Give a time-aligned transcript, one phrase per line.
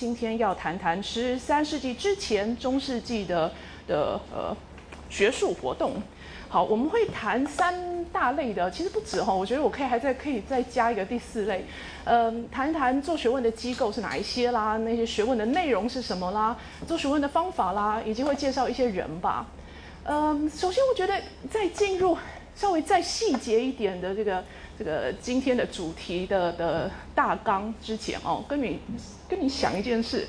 [0.00, 3.52] 今天要谈谈十三世纪之前中世纪的
[3.86, 4.56] 的呃
[5.10, 5.92] 学术活动。
[6.48, 11.66] 好，我们会谈三大类的，其实不止哈，我觉得我可以还在可以再加一个第四类，
[12.04, 16.56] 嗯，谈一谈做学问的机构是哪一些啦，那些学问的内容是什么啦，
[16.86, 19.46] 做学问的方法啦，以及会介绍一些人吧。
[20.04, 21.12] 嗯，首先我觉得
[21.50, 22.16] 在进入
[22.56, 24.42] 稍微再细节一点的这个
[24.78, 28.80] 这个今天的主题的的大纲之前哦，跟你
[29.30, 30.26] 跟你想一件事。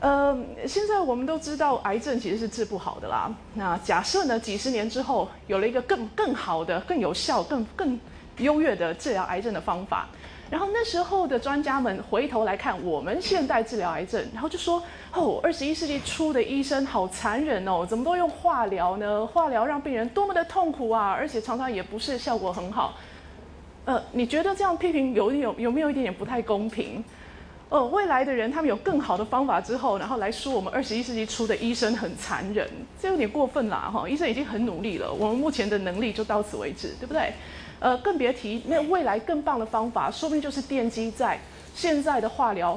[0.00, 3.30] 呃，现在我们都知道癌症其实是治不好的啦。
[3.54, 7.98] 那假设呢，几十年之后有了一个更更好的、更有效、更更
[8.38, 10.08] 优越的治疗癌症的方法，
[10.50, 19.26] 然后那时候的专家们回头来看我们现代治疗癌症，然后就说：哦，二十一世纪初的医生好残忍哦，怎么都用化疗呢？
[19.26, 22.94] 化疗让病人多么的痛苦啊，而且常常也不是效果很好。
[23.84, 27.04] 呃，你觉得这样批评有有有没有一点点不太公平？
[27.70, 32.68] 哦，未来的人他们有更好的方法之后，然后来说我们二十一世纪初的医生很残忍，
[33.00, 34.08] 这有点过分啦哈！
[34.08, 37.32] 医生已经很努力了，我们目前的能力就到此为止，对不对？
[37.78, 41.38] 呃，更别提那未来更棒的方法，说不定就是奠基在
[41.72, 42.76] 现在的化疗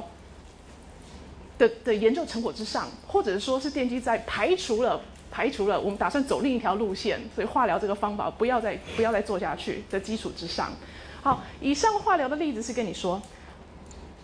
[1.58, 10.72] 的的研究成果之上，或者说是奠基在排除了排除了我们打算走另一条路线，所以化疗这个方法不要再不要再做下去的基础之上。
[11.20, 13.20] 好，以上化疗的例子是跟你说。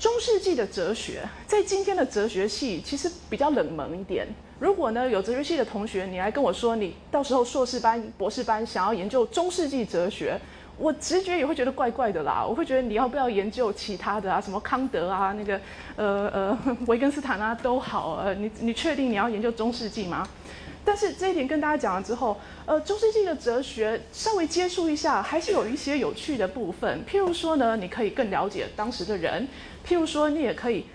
[0.00, 4.26] 中世纪的哲学，在今天的哲学系其实比较冷门一点。
[4.58, 10.40] 如果呢有哲学系的同学，你来跟我说，你到时候硕士班、博士班想要研究中世纪哲学，
[10.78, 12.42] 我直觉也会觉得怪怪的啦。
[12.42, 15.60] 我会觉得你要不要研究其他的啊，什么康德啊，那个
[15.96, 18.22] 呃呃 维根斯坦啊都好。
[18.24, 20.26] 呃，你你确定你要研究中世纪吗？
[20.84, 22.36] 但是这一点跟大家讲了之后，
[22.66, 27.04] 呃，中世纪的哲学稍微接触一下，还是有一些有趣的部分。
[27.06, 29.46] 譬如说呢，你可以更了解当时的人。
[29.86, 30.86] 譬如说，你也可以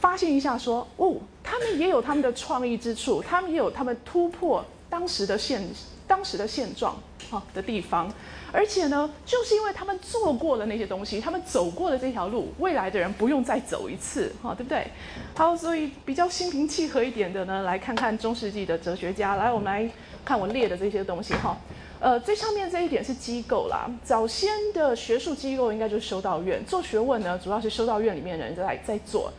[0.00, 5.62] 发现一下，说哦，他们也有他们的创意之处，他们也有他们突破当时的现
[6.06, 8.12] 当时的现状啊的地方。
[8.52, 14.86] 而且呢，就是因为他们做过了那些东西，他们走过了这条路，未来的人不用再走一次，哈，对不对？
[15.34, 19.36] 好，所以比较心平气和一点的呢，来看看中世纪的哲学家。
[19.36, 19.90] 来，我们来
[20.24, 21.56] 看我列的这些东西，哈。
[21.98, 23.88] 呃，最上面这一点是机构啦。
[24.02, 29.32] 早先的学术机构应该就是修道院，做学问呢，主要是修道院里面的人在在做。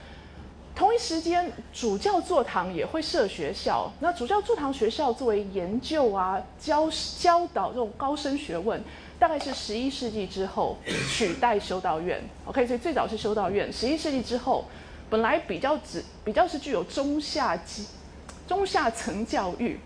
[0.73, 3.91] 同一时间，主教座堂也会设学校。
[3.99, 8.81] 那主教座堂学校作为研究啊、教教导这种高深学问，
[9.19, 10.77] 大概是十一世纪之后
[11.09, 12.21] 取代修道院。
[12.45, 13.71] OK，所以最早是修道院。
[13.71, 14.65] 十一世纪之后，
[15.09, 17.85] 本来比较只比较是具有中下级、
[18.47, 19.79] 中下层教育。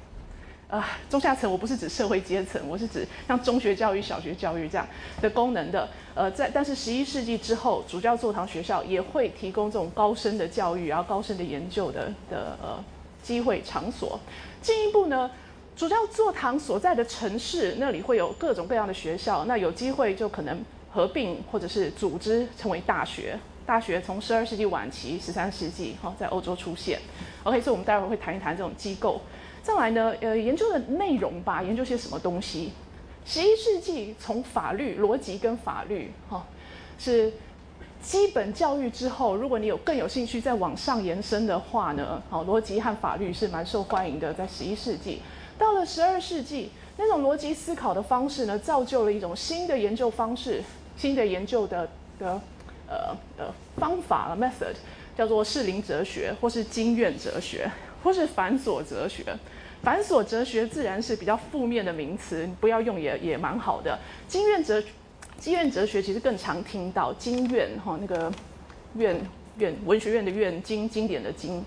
[0.70, 4.86] 啊，中下层我不是指社会阶层，我是指像中学教育、小学教育这样
[5.22, 5.88] 的功能的。
[6.14, 12.84] 呃，在但是十一世纪之后，主教座堂学校也会提供这种高深的教育，然后高深的研究的的呃
[13.24, 14.20] 机会场所。
[14.62, 15.32] 进一步呢，
[15.78, 20.60] 主教座堂所在的城市那里会有各种各样的学校，那有机会就可能
[20.92, 23.40] 合并或者是组织成为大学。
[23.64, 27.00] 大学从十二世纪晚期、十三世纪哈在欧洲出现。
[27.44, 29.22] OK，所以我们待会会谈一谈这种机构。
[29.62, 32.72] 再来呢，呃，研究的内容吧，研究些什么东西？
[33.24, 36.44] 十一世纪从法律、逻辑跟法律，哈，
[36.98, 37.32] 是
[38.02, 44.34] 基本教育之后，如果你有更有兴趣再往上延伸的话呢，好，逻辑和法律是蛮受欢迎的。
[44.34, 45.22] 在十一世纪，
[45.58, 50.62] 到了十二世纪，那种逻辑思考的方式呢，造就了一种新的研究方式，
[50.96, 52.40] 新的研究的的
[52.88, 54.76] 呃呃方法 method，
[55.18, 57.70] 叫做适龄哲学，或是经院哲学，
[58.04, 59.24] 或是繁琐哲学。
[59.84, 63.98] 繁琐哲学自然是比较负面的名词，不要用也也蛮好的。
[64.28, 64.84] 经院哲，
[65.40, 68.32] 经院哲学其实更常听到经院哈，那个
[68.96, 69.20] 院
[69.58, 71.64] 院文学院的院经经典的经。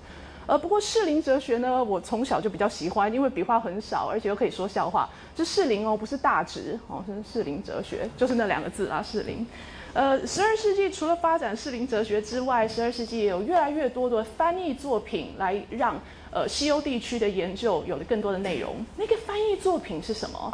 [0.51, 5.09] 呃，不过适龄哲学呢，我从小就比较喜欢，因为笔画很少，而且又可以说笑话。
[5.37, 9.47] 是适龄哦，不是大直哦，是适龄哲学，就是那两个字啊，适龄。
[9.93, 15.95] 呃，十二世纪除了发展适龄哲学之外，十二世纪也有越来越多的翻译作品来让。
[16.33, 18.77] 呃，西欧地区的研究有了更多的内容。
[18.97, 20.53] 那个翻译作品是什么？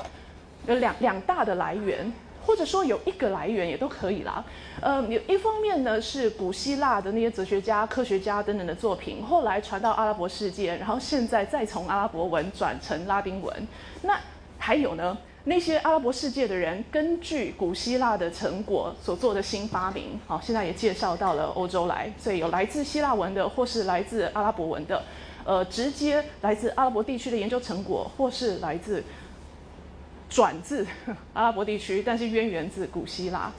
[0.67, 2.11] 有两两大的来源，
[2.47, 4.45] 或者说有一个来源也都可以啦。
[4.81, 13.69] 呃，有一方面呢是古希腊的那些哲学家、科学家等等的作品，后来传到阿拉伯世界，然后现在再从阿拉伯文转成拉丁文。
[14.03, 14.19] 那
[14.59, 25.03] 还有呢，那些阿拉伯世界的人根据古希腊的成果所做的新发明，好，现在也介绍到了欧洲来，所以有来自希腊文的，或是来自阿拉伯文的。
[25.45, 29.01] 呃，直接来自阿拉伯地区的研究成果，或是来自
[30.29, 30.87] 转自
[31.35, 33.53] 阿拉伯地区，但是渊源自古希腊。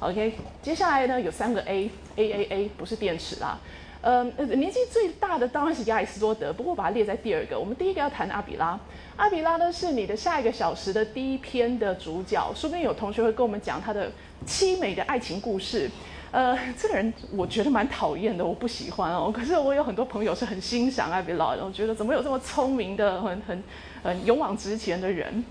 [0.00, 3.58] OK，接下来呢有三个 A，A A A 不是电池啦。
[4.00, 7.58] 呃，年纪最大的当然是亚里士多德，不过把它列在第二个。
[7.58, 8.78] 我们第一个要谈阿比拉，
[9.16, 14.12] 阿比拉呢是你的下一个小时的第一篇的主角，说不定有同学会跟我们讲他的
[14.46, 15.90] 凄美的爱情故事。
[16.30, 19.32] 呃，这个人我觉得蛮讨厌的，我不喜欢哦。
[19.34, 23.64] 可是我有很多朋友是很欣赏阿比拉，我觉得怎么有这么聪明的、很很
[24.04, 25.42] 很勇往直前的人。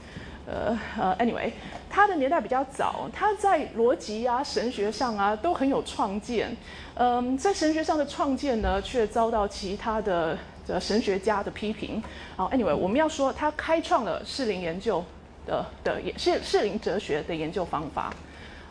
[0.50, 1.52] 呃呃，anyway，
[1.90, 6.56] 他的年代比较早，他在逻辑啊、神学上啊都很有创建。
[6.96, 12.02] 嗯，在神学上的创建呢，却遭到其他的的神学家的批评。
[12.38, 15.04] 好，anyway，我们要说他开创了适龄研究
[15.46, 18.14] 的的也是适龄哲学的研究方法。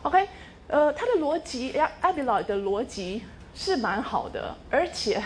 [0.01, 0.27] OK，
[0.67, 3.21] 呃，他的逻辑，阿比拉的逻辑
[3.53, 5.21] 是蛮好的，而且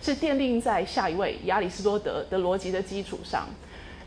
[0.00, 3.48] 是奠定在下一位亚里士多德的逻辑的基础上。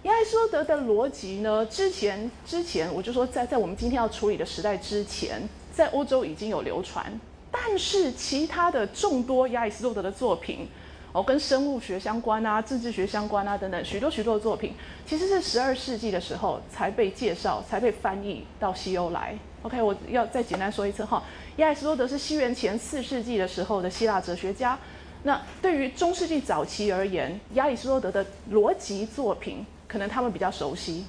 [0.04, 1.66] 亚里士多德的逻辑呢？
[1.66, 5.42] 之前之前我就说，在在我们今天要处理的时代之前，
[5.74, 7.20] 在欧洲已经有流传。
[7.52, 10.70] 但是其他的众多亚里士多德的作品，
[11.12, 14.74] 哦，跟生物学相关啊、政治学相关啊等等，许多许多的作品，
[15.06, 19.38] 其实是十二世纪的时候才被介绍、才被翻译到西欧来。
[19.64, 21.22] OK，我要再简单说一次哈，
[21.58, 24.80] 亚里士多德是西元前四世纪的时候的希腊哲学家。
[25.24, 29.66] 那对于中世纪早期而言，亚里士多德的逻辑作品。
[29.90, 31.04] 可能他们比较熟悉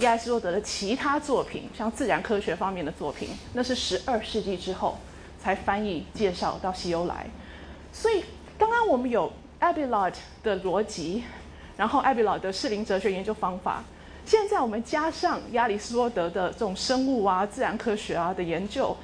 [0.00, 4.98] 亚里士多德的其他作品，像自然科学方面的作品，那是十二世纪之后
[5.42, 7.26] 才翻译介绍到西欧来。
[7.92, 8.22] 所以
[8.58, 10.12] 刚刚我们有 Abelard
[10.42, 11.24] 的逻辑，
[11.78, 13.82] 然后 Abelard 的适龄哲学研究方法，
[14.26, 18.94] 现在我们加上亚里士多德的这种生物啊、自然科学啊的研究，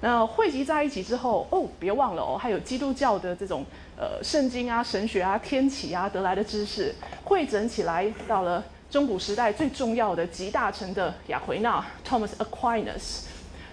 [0.00, 3.64] 那汇集在一起之后，哦，别忘了哦，还有基督教的这种
[3.96, 6.94] 呃圣经啊、神学啊、天启啊得来的知识，
[7.24, 8.64] 汇整起来到了。
[8.90, 13.20] 中古时代最重要的集大成的雅奎纳 Thomas Aquinas，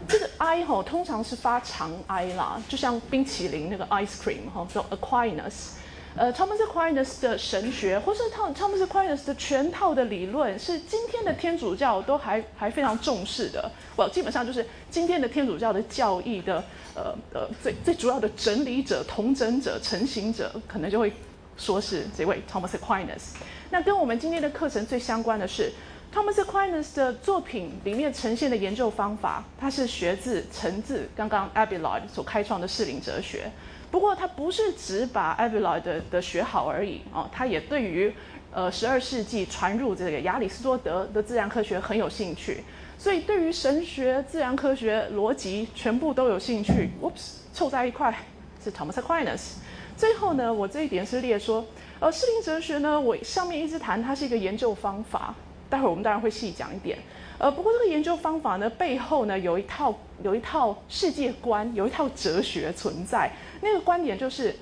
[0.07, 5.71] 这个 I 哈通常是发长 I 啦，就像冰淇淋那个 ice cream 哈，叫 Aquinas。
[6.15, 13.71] 呃，Thomas Aquinas 的神学，或是 Thomas Aquinas 的全套的理论，是今天的天主教都还还非常重视的。
[13.95, 16.63] 我基本上就是今天的天主教的教义的
[16.95, 21.11] 呃呃最最主要的整理者、统整者、成型者，可能就会
[21.55, 23.35] 说是这位 Thomas Aquinas。
[23.69, 25.71] 那跟我们今天的课程最相关的是
[26.13, 33.51] ，Thomas Aquinas 的作品里面呈现的研究方法，它是学自承自刚刚 Abelard 所开创的适龄哲学。
[33.91, 38.13] 不过，他不是只把 Abelard 的学好而已哦，他也对于
[38.53, 42.63] 呃十二世纪传入这个亚里士多德的自然科学很有兴趣。
[42.97, 46.89] 所以，对于神学、自然科学、逻辑全部都有兴趣。
[47.01, 48.17] Oops，凑在一块
[48.63, 49.55] 是 Thomas Aquinas。
[49.97, 51.65] 最后呢，我这一点是列说。
[51.99, 55.33] 呃，适龄哲学呢，我上面一直谈它是一个研究方法，
[55.69, 56.99] 待会儿我们当然会细讲一点。
[57.39, 63.31] 呃，不过这个研究方法呢，背后呢有一套有一套世界观，有一套哲学存在。
[63.61, 64.55] 那个观点就是，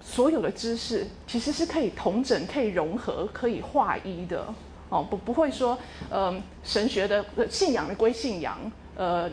[0.00, 4.46] 所有的知识其实是可以同整、可以融合、可以化一的。
[4.90, 5.78] 哦，不不会说，
[6.10, 8.58] 嗯，神学的信仰的归信仰。
[8.98, 9.30] 呃，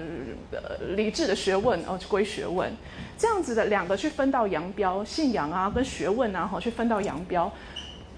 [0.95, 2.71] 理智的学问哦，归学问，
[3.17, 7.51] 这样子的两个去分道扬镳，信仰啊跟学问啊，哈，去分道扬镳，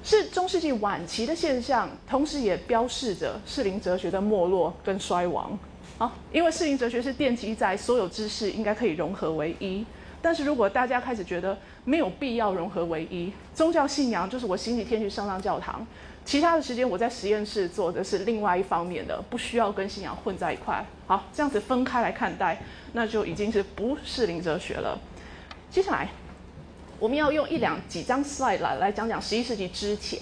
[0.04, 5.58] 是中世纪晚期的现象，同时也标示着适龄哲学的没落跟衰亡。
[5.98, 9.86] 好，因为适龄哲学是奠基在所有知识应该可以融合为一，
[10.22, 15.88] 但是如果大家开始觉得没有必要融合为一，宗教信仰就是我星期天去上上教堂。
[16.28, 20.86] 其他的时间我在实验室做的是另外一方面的，不需要跟信仰混在一块。
[21.06, 25.00] 好，这样子分开来看待，那就已经是不适龄哲学了。
[25.72, 26.10] 接下来，
[27.00, 30.20] 我们要用一两几张 slide 来来讲讲十一世纪之前。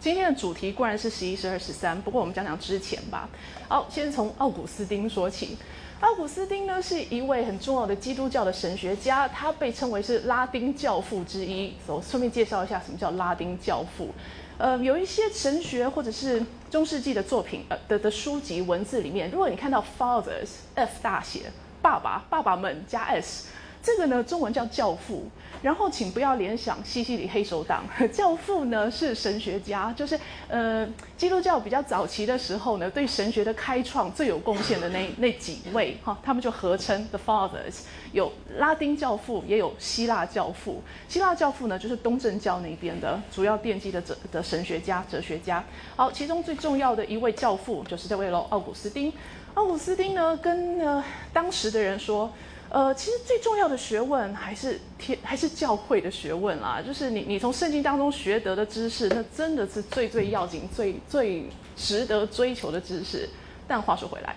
[0.00, 3.28] 今天的主题固然是十一、十二、十三，不过我们讲讲之前吧。
[3.68, 5.58] 好，先从奥古斯丁说起。
[6.00, 11.74] 奥古斯丁呢是一位很重要的基督教的神学家，他被称为是拉丁教父之一。
[11.86, 14.08] 我顺便介绍一下什么叫拉丁教父。
[14.56, 21.50] 呃，有一些神学或者是中世纪的作品，呃的的书籍文字里面，如果你看到 fathers F 大写，
[21.82, 23.48] 爸爸爸爸们加 s。
[23.84, 25.28] 这个呢，中文叫教父，
[25.60, 27.84] 然后请不要联想西西里黑手党。
[28.10, 30.88] 教父呢是神学家，就是呃
[31.18, 37.80] 基督教比较早期的时候呢，对神学的开创最有贡献的那 那几位哈，他们就合称 The Fathers。
[38.12, 40.82] 有拉丁教父，也有希腊教父。
[41.06, 45.62] 希腊教父呢，就是东正教那边的主要奠基的哲的神学家、哲学家。
[45.94, 49.12] 好，其中最重要的一位教父就是这位喽，奥古斯丁。
[49.52, 52.32] 奥古斯丁呢，跟呃当时的人说。
[52.74, 56.82] 呃，其实最重要的学问还是天，还是教会的学问啦。
[56.84, 63.30] 就是你，你从圣经当中学得的知识，那真的是最最要紧、最最值得追求的知识。
[63.68, 64.34] 但话说回来，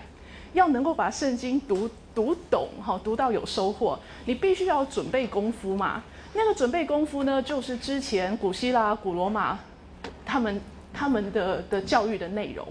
[0.52, 6.04] 要能够把圣经读读懂，哈，读到有收获，你必须要准备功夫嘛。
[6.34, 9.58] 那个准备功夫呢，就是之前古希腊、古罗马
[10.24, 10.60] 他们
[10.94, 12.64] 他们的的教育的内容。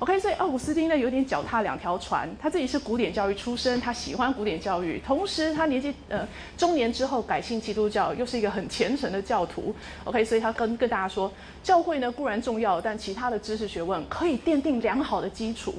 [0.00, 6.26] OK，所以奥古斯丁呢有点脚踏两条船，他自己是古典教育出身，他喜欢古典教育，同时他年纪呃
[6.56, 9.74] 中年之后改信基督教，又是一个很虔诚的教徒。
[10.04, 11.32] OK，所以他跟跟大家说，
[11.64, 15.74] 教会呢固然重要，但其他的知识学问可以奠定良好的基础。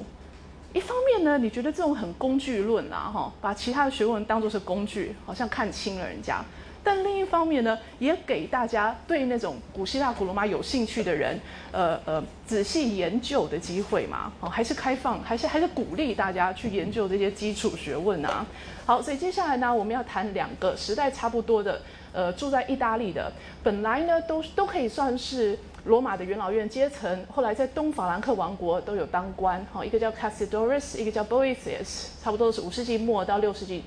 [0.74, 6.44] 一方面呢，你觉得这种很工具论啊，哈，把其他的学问当作是工具，好像看清了人家。
[6.82, 11.38] 但另一方面呢，也给大家对那种古希腊、古罗马有兴趣的人，
[11.72, 14.32] 呃呃，仔细研究的机会嘛。
[14.40, 18.46] 哦，还是开放，还是还是鼓励大家去研究这些基础学问啊。
[18.86, 21.80] 好，所以接下来呢，我们要谈两个时代差不多的，
[22.12, 23.30] 呃，住在意大利的，
[23.62, 29.64] 本来呢都都可以算是罗马的元老院阶层，后来在东法兰克王国都有当官。
[29.70, 33.84] 好，一个叫 Cassiodorus，一个叫 Boethius，差不多是五世纪末到六世纪。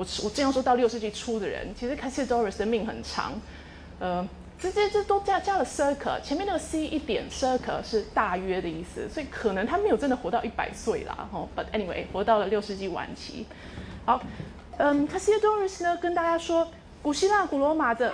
[0.00, 3.34] 我我这样说到六世纪初的人，其实 Cassiodorus 的命很长，
[3.98, 4.26] 呃，
[4.58, 11.46] 这这这都加加了 circa，前面那个 c 一点 circa 是大约的意思，所以可能他没有真的活到一百岁啦，哈。
[11.54, 13.44] But anyway，活到了六世纪晚期。
[14.06, 14.22] 好，
[14.78, 16.66] 嗯，Cassiodorus 呢跟大家说，
[17.02, 18.10] 古希腊、古罗马的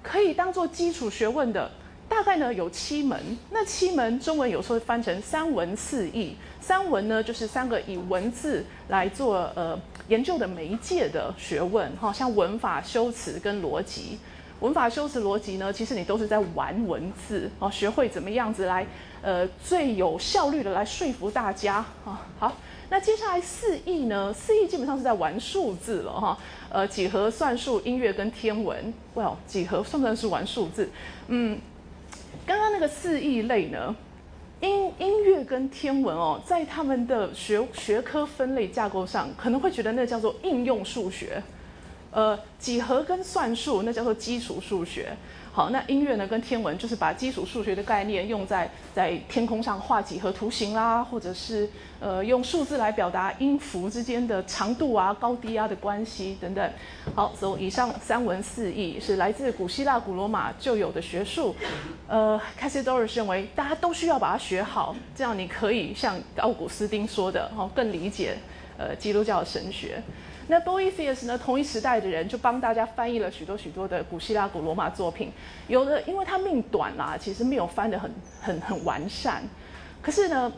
[0.00, 1.68] 可以当做基础学问的，
[2.08, 3.20] 大概呢有七门。
[3.50, 9.76] 那七门中文有时候翻成三文四义，三文呢就是三个以文字来做呃。
[10.08, 14.18] 研究的媒介的学问，哈，像文法、修辞跟逻辑。
[14.60, 18.84] 文法、修辞、逻辑呢，其实你都是在玩文字，哦，学会怎么样子来，
[19.22, 22.52] 呃，最有效率的来说服大家，啊，好。
[22.90, 24.32] 那接下来四艺呢？
[24.32, 26.38] 四艺基本上是在玩数字了，哈，
[26.70, 28.92] 呃，几何、算术、音乐跟天文。
[29.14, 30.88] Well，几何算不算是玩数字？
[31.28, 31.60] 嗯，
[32.46, 33.94] 刚刚那个四艺类呢？
[34.60, 41.40] 音音乐跟天文哦，在他们的学学科分类架构上，可能会觉得那叫做应用数学，
[42.18, 45.12] 呃，几何跟算术那叫做基础数学。
[45.52, 51.70] 好，那音乐呢跟天文就是把基础数学的概念用在在天空上画几何图形啦，或者是
[52.00, 56.72] 呃用数字来表达音符之间的长度啊、高低啊的关系等等。
[57.14, 61.54] 好，所以以上三文四义是来自古希腊、古罗马就有的学术。
[62.08, 68.36] 呃，Cassidorus 认为大家都需要把它学好，这样你可以像奥古斯丁说的，哦，更理解
[68.76, 70.02] 呃基督教的神学。
[70.50, 71.36] 那 Boethius 呢？
[71.36, 75.30] 同一时代的人就帮大家翻译了许多许多的古希腊、古罗马作品。
[75.66, 79.42] 有的因为他命短啦，其实没有翻得很很很完善。
[80.00, 80.50] 可是呢，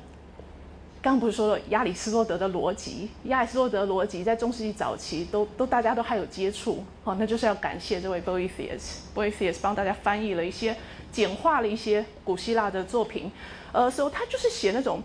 [1.02, 3.10] 刚不是说了亚里士多德的逻辑？
[3.24, 6.84] 亚里士多德逻辑在中世纪早期都都大家都还有接触。
[7.02, 8.98] 哦，那就是要感谢这位 Boethius。
[9.12, 10.76] Boethius 帮大家翻译了一些、
[11.10, 13.28] 简化了一些古希腊的作品。
[13.72, 15.02] 呃，所以他就是写那种。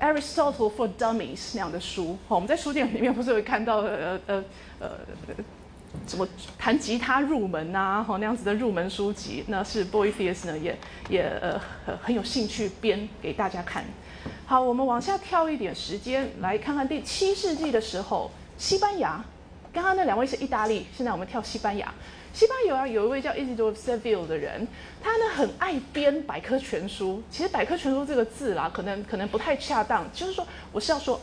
[0.00, 4.44] Aristotle for Dummies 那样的书，我们在书店里面不是会看到呃呃
[4.78, 4.90] 呃
[6.06, 6.26] 什么
[6.58, 10.76] 弹吉他入门啊，哈那样子的入门书籍，那是 Boethius 呢也
[11.08, 11.60] 也呃
[12.02, 13.84] 很有兴趣编给大家看。
[14.46, 19.24] 好，我们往下跳一点时间，来看看第七世纪的时候，西班牙。
[19.72, 21.92] 刚刚那两位是意大利，现在我们跳西班牙。
[22.34, 24.66] 西班牙有一位叫 Isidore Seville 的人，
[25.00, 27.22] 他呢很爱编百科全书。
[27.30, 30.04] 其实百科全书这个字啦，可能可能不太恰当。
[30.12, 31.20] 就是说，我是要说，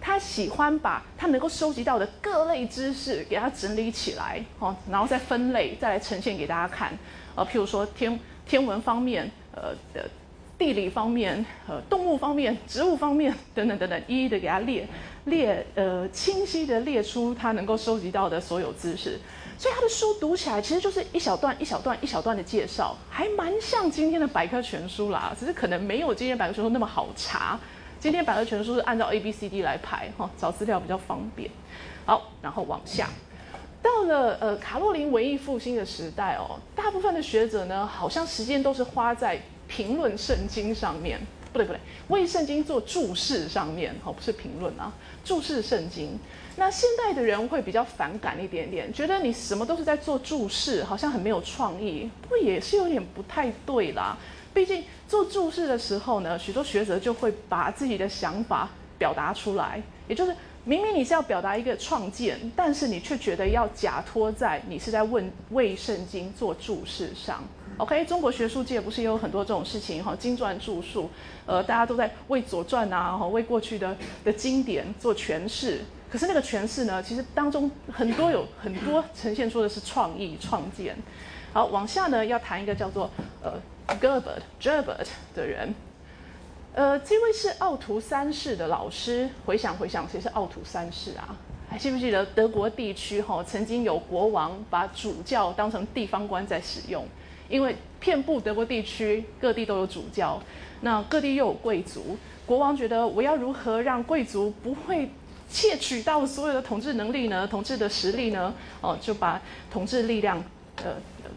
[0.00, 6.96] 他喜欢把他能够收集到的各类知识给他整理起来，哦，然后再分类，再来呈现给大家看。
[7.34, 8.16] 呃，譬如说天
[8.46, 10.08] 天文方面，呃的
[10.56, 14.86] 地理方面，呃动物方面，植物方面等等等等，一一的给他列
[15.24, 19.18] 列，呃清晰的列出他能够收集到的所有知识。
[19.62, 27.56] 所以他的书读起来其实就是一小段一小段一小段的介绍，还蛮像今天的百科全书啦，只是可能没有今天百科全书那么好查。
[28.00, 31.48] 今天百科全书是按照 A B C D 来排哈，找资料比较方便。
[32.04, 33.08] 好，然后往下，
[33.80, 41.20] 到了呃卡洛琳文艺复兴的时代哦，大部分的学者呢，好像时间都是花在评论圣经上面，
[41.52, 41.78] 不对不对，
[42.08, 44.92] 为圣经做注释上面，哦不是评论啊，
[45.24, 46.18] 注释圣经。
[46.56, 52.10] 那现代的人会比较反感一点点，觉得你什么都是在做注释，好像很没有创意。
[52.20, 54.16] 不过也是有点不太对啦。
[54.52, 58.68] 毕竟做注释的时候呢，许多学者就会把自己的想法
[58.98, 67.42] 表达出来，也就是明明你是要表达一个创建，但是你却觉得要假托在你是在问为圣经做注释上。
[67.78, 70.14] OK，中国学术界不是也有很多这种事情哈？
[70.14, 71.08] 经传注述，
[71.46, 75.80] 呃，大家都在为左传啊，哈，为过去的的经典做诠释。
[76.12, 80.94] 可是那个诠释呢，其实当中很多有很多呈现出的是创意创建。
[81.54, 83.08] 好，往下呢要谈一个叫做
[83.42, 83.54] 呃
[83.98, 85.74] Gerbert Gerbert 的人，
[86.74, 89.26] 呃，这位是奥图三世的老师。
[89.46, 91.34] 回想回想，谁是奥图三世啊？
[91.70, 97.06] 还记不记得德国地区哈曾经有国王把主教当成地方官在使用？
[97.48, 100.38] 因为遍布德国地区各地都有主教，
[100.82, 105.10] 那各地又有贵族，国王觉得我要如何让贵族不会
[105.52, 107.46] 窃取到所有的统治能力呢？
[107.46, 108.52] 统治的实力呢？
[108.80, 109.40] 哦，就把
[109.70, 110.42] 统治力量
[110.76, 110.94] 呃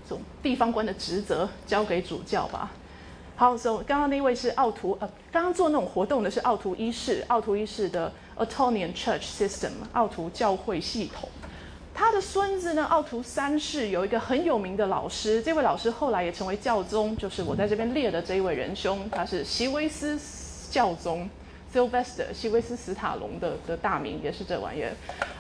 [0.08, 2.72] 这种地方官的职责交给主教吧。
[3.36, 11.28] 好，所以刚刚那位是奥图，呃，刚刚做那种活动的是奥图一世，奥图一世的 Autonian Church System，奥图教会系统。
[11.94, 20.18] 他的孙子呢，奥图三世有一个很有名的老师，这位老师后来也成为教宗，就是我在这边列的这一位仁兄，他是席维斯
[20.72, 21.30] 教宗
[21.76, 24.92] Sylvester，席维斯史塔龙的的大名也是这玩意儿。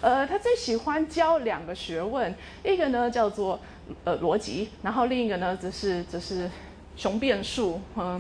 [0.01, 3.57] 呃，他最喜欢教两个学问，一个呢叫做
[4.03, 6.49] 呃逻辑，然后另一个呢则是则是。
[6.97, 8.17] 雄辩术，嗯，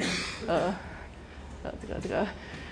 [0.49, 0.75] 呃，
[1.63, 2.27] 呃，这个这个，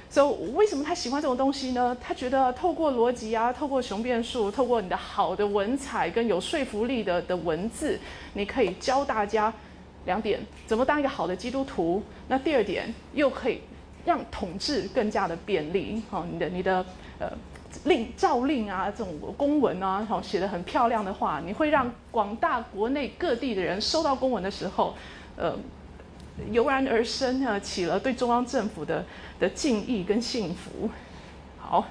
[0.09, 1.95] 所以为什么他喜欢这种东西呢？
[2.01, 7.97] 他觉得透过逻辑啊，透过雄辩术，透过你的好的文采跟有说服力的的文字，
[8.33, 9.53] 你可以教大家
[10.03, 12.03] 两点：怎么当一个好的基督徒。
[12.27, 13.61] 那第二点，又可以
[14.05, 16.01] 让统治更加的便利。
[16.09, 16.85] 好，你的你的
[17.19, 17.29] 呃
[17.85, 24.95] 令诏令啊，这种公文啊，好写的很漂亮的话，你会让广大国内各地的人收到公文的时候，
[25.37, 25.55] 呃。
[26.51, 29.05] 油然而生啊，起了对中央政府的
[29.39, 30.89] 的敬意跟幸福。
[31.59, 31.85] 好，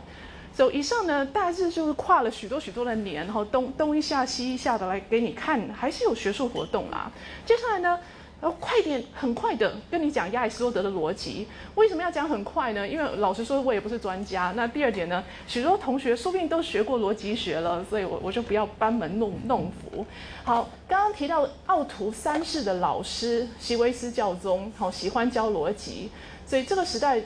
[0.53, 7.09] 所以以上呢，大致就是跨了许多许多的年，然后东东一下西一下的来给你看，还是有学术活动啦。
[7.47, 8.01] 接下来呢？
[8.43, 11.47] 然后快点，很快的跟你讲亚里士多德的逻辑。
[11.77, 12.89] 为什么要讲很快呢？
[12.89, 14.53] 因为老实说，我也不是专家。
[14.57, 20.05] 那第二点呢，许多同学说不定都学过逻辑学了，所以我我就不要班门弄弄斧。
[20.43, 26.11] 好，刚刚提到奥图三世的老师席维斯教宗，好喜欢教逻辑，
[26.45, 27.23] 所以这个时代，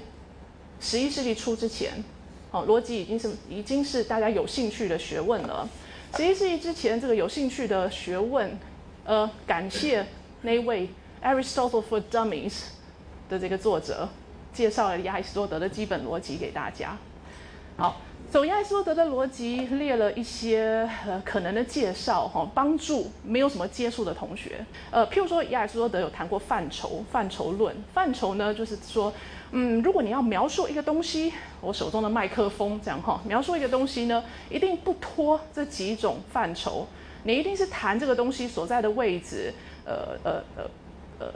[0.80, 1.92] 十一世纪初之前，
[2.50, 5.66] 好逻辑已经是已经是大家有兴趣的学问了。
[6.14, 8.58] 十一世纪之前，这个有兴趣的学问，
[9.06, 10.04] 呃，感谢
[10.42, 10.86] 那位。
[11.26, 12.66] Aristotle for Dummies
[13.28, 14.08] 的这个作者
[14.52, 16.96] 介绍了亚里士多德的基本逻辑给大家。
[17.76, 24.64] 好，走亚里士多德的逻辑列了一些呃可能的介绍哈，帮助没有什么接触的同学。
[24.92, 27.74] 呃，譬如说亚里士多德有谈过范畴，范畴论。
[27.92, 29.12] 范畴呢，就是说，
[29.50, 36.86] 嗯，如果你要描述一个东西，我手中的麦克风这样哈，描述一个东西呢，一定不脱这几种范畴。
[37.24, 39.52] 你一定是谈这个东西所在的位置，
[39.84, 40.70] 呃呃呃。
[41.18, 41.32] 呃，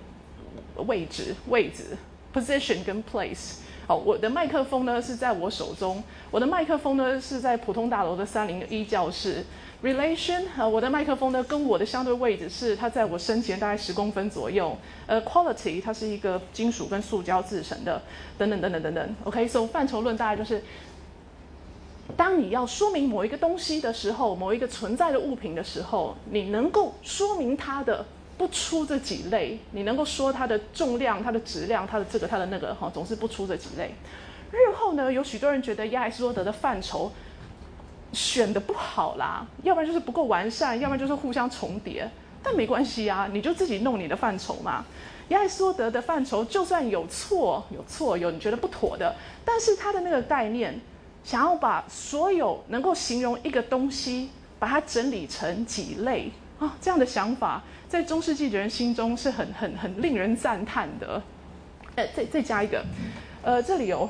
[0.85, 1.97] 位置、位置、
[2.35, 3.57] position 跟 place。
[3.87, 9.45] 好，我的麦克风呢是在我手中，我的麦克风呢是在普通大楼的三零一教室。
[9.83, 14.77] relation 啊，我的麦克风呢跟我的相对位置是它在我身前大概十公分左右。
[15.07, 18.01] 呃，quality 它是一个金属跟塑胶制成的，
[18.39, 19.17] 等等等等等等。
[19.25, 20.63] OK，so 范畴论大概就是，
[22.17, 28.07] 当你要说明某一个东西的时候，某一个存在的物品的时候，你能够说明它的。
[28.41, 33.95] 不出这几类，你能够说它的重量、它的质量、它的这个、它的那个，哈，总是不出这几类。
[34.51, 37.13] 日后呢，有许多人觉得亚里士多德的范畴
[38.15, 42.11] 选的不好啦，要不然就是不够完善，要不然就是互相重叠。
[42.43, 44.87] 但没关系啊，你就自己弄你的范畴嘛。
[45.29, 50.81] 亚里士多德的范畴就算有错，有错有你觉得不妥的，但是他的那个概念，
[51.23, 57.63] 想要把所有能够形容一个东西，把它整理成几类啊，这样的想法。
[57.91, 61.21] 在中世纪的人心中是很很很令人赞叹的。
[61.97, 62.85] 呃，再再加一个，
[63.43, 64.09] 呃，这里有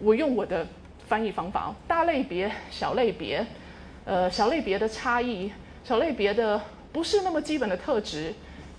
[0.00, 0.66] 我用我的
[1.08, 3.44] 翻译方法，大类别、小类别，
[4.04, 5.50] 呃，小类别的差异，
[5.82, 6.60] 小类别的
[6.92, 8.34] 不是那么基本的特质，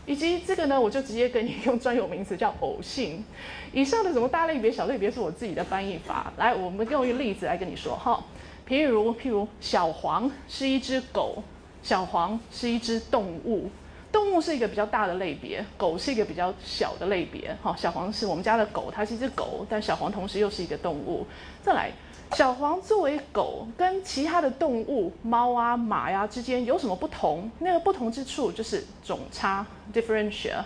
[0.06, 3.26] 以及这个呢，我就直接给你用专有名词叫偶性。
[3.74, 6.32] 以上的什么大类别、小类别是我自己的翻译法。
[6.38, 8.24] 来，我们用一个例子来跟你说哈，
[8.70, 11.42] 譬如譬如小黄是一只狗。
[11.84, 13.70] 小黄是一只动物，
[14.12, 17.56] 动物是一个比较大的类别，狗是一个比较小的类别。
[17.62, 21.26] 哈，小黄是我们家的狗，它是一只狗，但小黄同时又是一个动物。
[21.64, 21.92] 再来，
[22.34, 27.50] 小黄作为狗，跟其他的动物，猫啊、马呀之间有什么不同？
[27.60, 30.64] 那个不同之处就是种差 （differential）。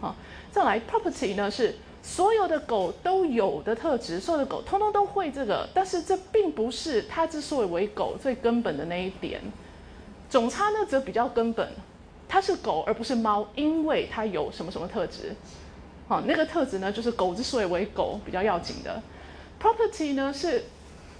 [0.00, 0.14] 啊，
[0.52, 9.40] 再来，property 呢是所有的狗都有的特质，所有的狗通通都会这个，但是这并不是它之所以为狗最根本的那一点。
[10.28, 11.68] 总差呢则比较根本，
[12.28, 15.34] 它是狗而不是猫，因为它有什么什么特质，
[16.06, 19.02] 好，那个特质呢就是狗之所以为狗比较要紧的。
[19.60, 20.64] Property 呢是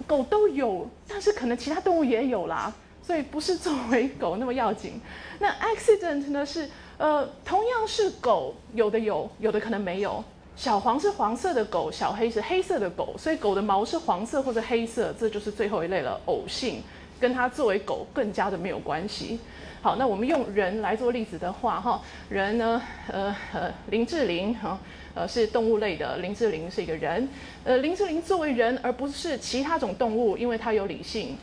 [0.07, 5.01] 狗都有，但是可能其他动物也有啦，所以不是作为狗那么要紧。
[5.38, 6.68] 那 Accident 呢是
[6.99, 10.23] 呃同样是狗，有的有，有的可能没有。
[10.55, 16.21] 小黄是黄色的狗，小黑是黑色的狗，所以狗的毛是黄色或者黑色，这就是最后一类了。
[16.27, 16.83] 偶性
[17.20, 19.38] 跟它作为狗更加的没有关系。
[19.81, 24.78] 好，那我们用人来做例子的话，哈，人呢，呃呃，林志玲哈，
[25.14, 27.28] 呃是动物类的，林志玲是一个人，
[27.64, 31.37] 呃，林志玲作为人而不是其他种动物，因为它有理性。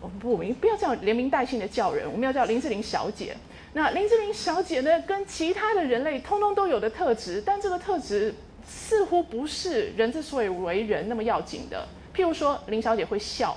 [0.00, 3.36] 我们不不要这样连名带姓的叫人，我们要叫林志玲小姐。
[3.72, 8.34] 那林志玲小姐呢，跟其他的人类通通都有的特质，但这个特质。
[8.68, 11.86] 似乎不是人之所以为人那么要紧的。
[12.12, 13.56] 譬如说，林小姐会笑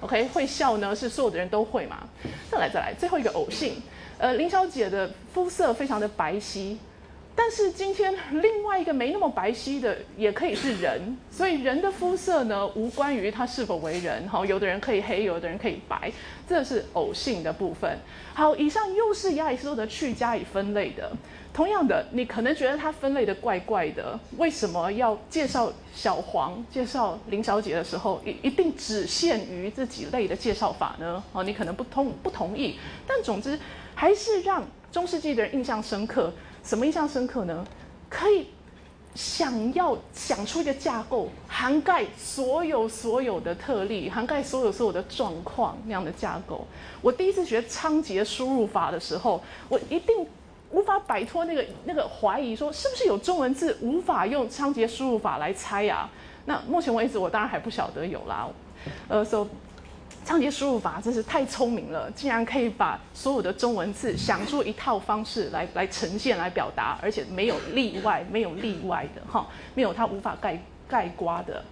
[0.00, 2.08] ，OK，会笑呢，是所有的人都会嘛？
[2.50, 3.82] 再来再来，最后一个偶性，
[4.18, 6.76] 呃，林小姐的肤色非常的白皙。
[7.42, 14.28] 但是今天另外一个没那么白皙的也可以是人，所以人的肤色呢无关于他是否为人。
[14.28, 16.12] 好，有的人可以黑，有的人可以白，
[16.46, 17.98] 这是偶性的部分。
[18.34, 21.10] 好，以上又是亚里士多德去加以分类的。
[21.54, 31.24] 同样的，你可能觉得他分类的怪怪的，为什么要介绍小黄、介绍林小姐的时候，一一定只限于这几类的介绍法呢？
[31.32, 33.58] 哦，你可能不同不同意，但总之
[33.94, 36.30] 还是让中世纪的人印象深刻。
[36.62, 37.66] 什么印象深刻呢？
[38.08, 38.48] 可以
[39.14, 46.66] 想要想出一个架构，涵盖所有所有的特例，涵盖所有所有的状况那样的架构。
[47.00, 50.26] 我第一次学仓颉输入法的时候，我一定
[50.70, 56.08] 无法摆脱那个那个怀疑，说是不是有中文字无法用仓颉输入法来猜啊？
[56.46, 58.48] 那目前为止，我当然还不晓得有啦。
[59.08, 59.46] 呃，so
[60.30, 71.64] 仓颉输入法真是太聪明了，竟然可以把所有的中文字想出一套方式来来呈现、来表达，而且没有例外，没有例外的哈，没有它无法盖盖刮的。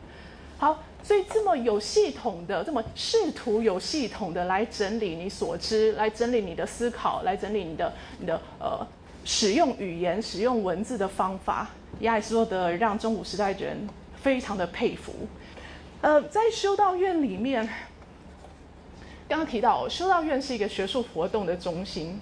[0.57, 8.85] 好，所以这么有系统的，这么试图有系统的来整理你所知，来整理你的思考，来整理你的你的呃
[9.25, 13.89] 使用语言、使用文字的方法，亚里士多德让中古时代的人
[14.21, 15.13] 非常的佩服。
[16.01, 17.69] 呃，在修道院里面。
[19.29, 22.19] 刚刚提到修道院是一个学术活动的中心，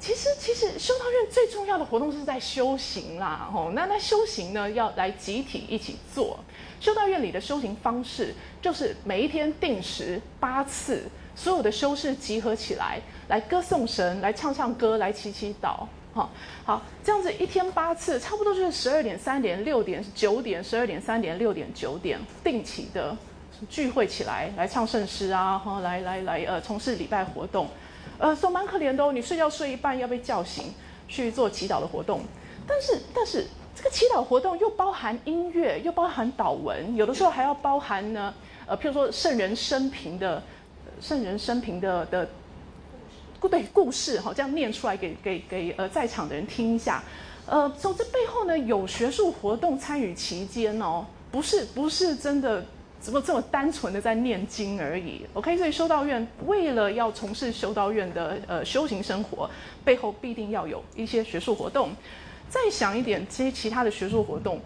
[0.00, 6.40] 其实其实修道院最重要的活动是在修行啦，吼，那那修行呢要来集体一起做。
[6.80, 11.04] 修道院里的修行方式就是每一天定时八次，
[11.36, 16.30] 所有的修士集合起来，来歌颂神，来唱唱歌，来祈祈祷，好，
[16.64, 23.16] 好，这样子一天八次，差不多就是十二点、三点、六点、九点、十二点、三点、六点、九点，定期的。
[23.68, 27.68] 聚会起来，来唱圣诗啊，哈，来来来，呃，从事礼拜活动，
[28.18, 29.12] 呃，说蛮可怜的哦。
[29.12, 30.72] 你睡觉睡一半要被叫醒
[31.06, 32.22] 去做祈祷的活动，
[32.66, 38.32] 但是但是这个祈祷活动又包含音乐，又包含祷文，有的时候还要包含呢，
[38.66, 40.42] 呃，譬如说圣人生平的
[41.00, 42.28] 圣人生平的的
[43.38, 47.02] 故对故事，哈，这样念出来给给给呃在场的人听一下，
[47.46, 52.64] 呃，总之背后呢有学术活动参与其间哦，不是不是真的。
[53.00, 59.48] 怎么这么单纯的在念经而已？OK，所以修道院为了要从事修道院的呃修行生活，
[59.82, 61.90] 背后必定要有一些学术活动。
[62.50, 64.60] 再想一点，这些其他的学术活动，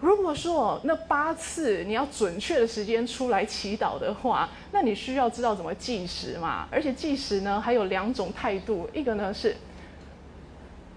[0.00, 6.66] 如果说那八次你要准确的时间出来祈祷的话，那你需要知道怎么计时嘛？
[6.72, 9.54] 而且计时呢还有两种态度，一个呢是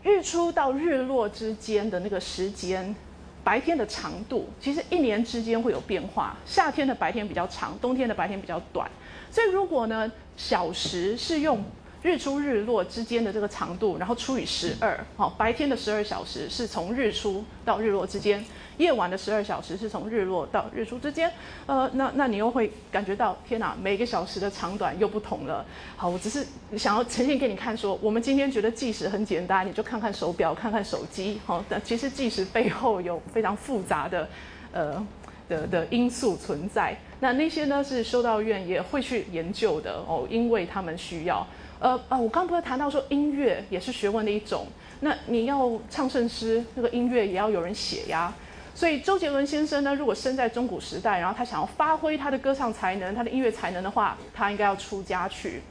[0.02, 2.96] 日出到日落之间的那个时间。
[3.43, 8.89] 白天的长度其实一年之间会有变化，夏天的白天比较长，冬天的白天比较短。
[9.29, 11.63] 所以如果呢小时是用
[12.04, 18.44] 日出日落之间的这个长度，然后除以十二，好，白天的十二小时是从日出到日落之间。
[18.78, 21.32] 夜晚的十二小时是从日落到日出之间，
[21.68, 25.63] 呃，那那你又会感觉到天哪，每个小时的长短又不同了。
[25.96, 26.44] 好，我只是
[26.76, 34.28] 想要呈现给你看，说我们今天觉得计时很简单，你就看看手表，看看手机，好，但其实计时背后有非常复杂的，
[34.72, 35.08] 呃
[35.48, 36.98] 的的因素存在。
[37.20, 41.48] 那那些呢是修道院也会去研究的哦，因为他们需要。
[41.84, 44.65] 呃呃，我刚不是谈到说音乐也是学问的一种，
[45.02, 48.34] 那你要唱圣诗，那个音乐也要有人写呀。
[48.74, 55.62] 所以周杰伦先生呢，如果生在中古时代，然后他想要发挥他的歌唱才能、他的音乐才能的话，他应该要出家去。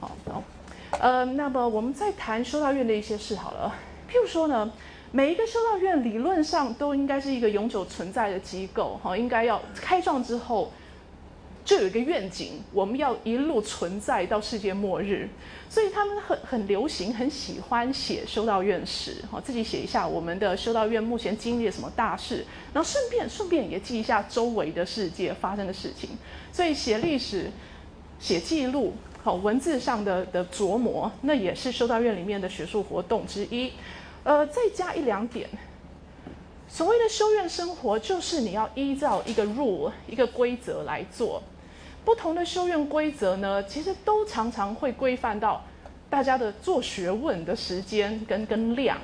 [0.00, 0.10] 好，
[1.00, 3.74] 呃，那么我们再谈修道院的一些事好了。
[4.12, 4.70] 譬如说呢，
[5.12, 10.70] 每一个修道院理论上都应该是一个永久存在的机构，哈，应该要开创之后。
[11.64, 15.26] 就有一个愿景，我们要一路存在到世界末日，
[15.70, 26.10] 所以他们很很流行，很喜欢写修道院史，哈，自己写一下我们的修道院目前经历了什么大事，然后顺便顺便也记一下周围的世界发生的事情，
[26.52, 27.50] 所以写历史、
[28.20, 33.72] 写记录，好文字上的的琢磨，那也是修道院里面的学术活动之一。
[34.22, 35.48] 呃，再加一两点，
[36.68, 41.42] 所谓的修院生活，就是你要依照一个 rule 一个规则来做。
[42.04, 45.64] 不同的修院规则呢，其实都常常会规范到
[46.10, 48.98] 大家的做学问的时间跟跟量。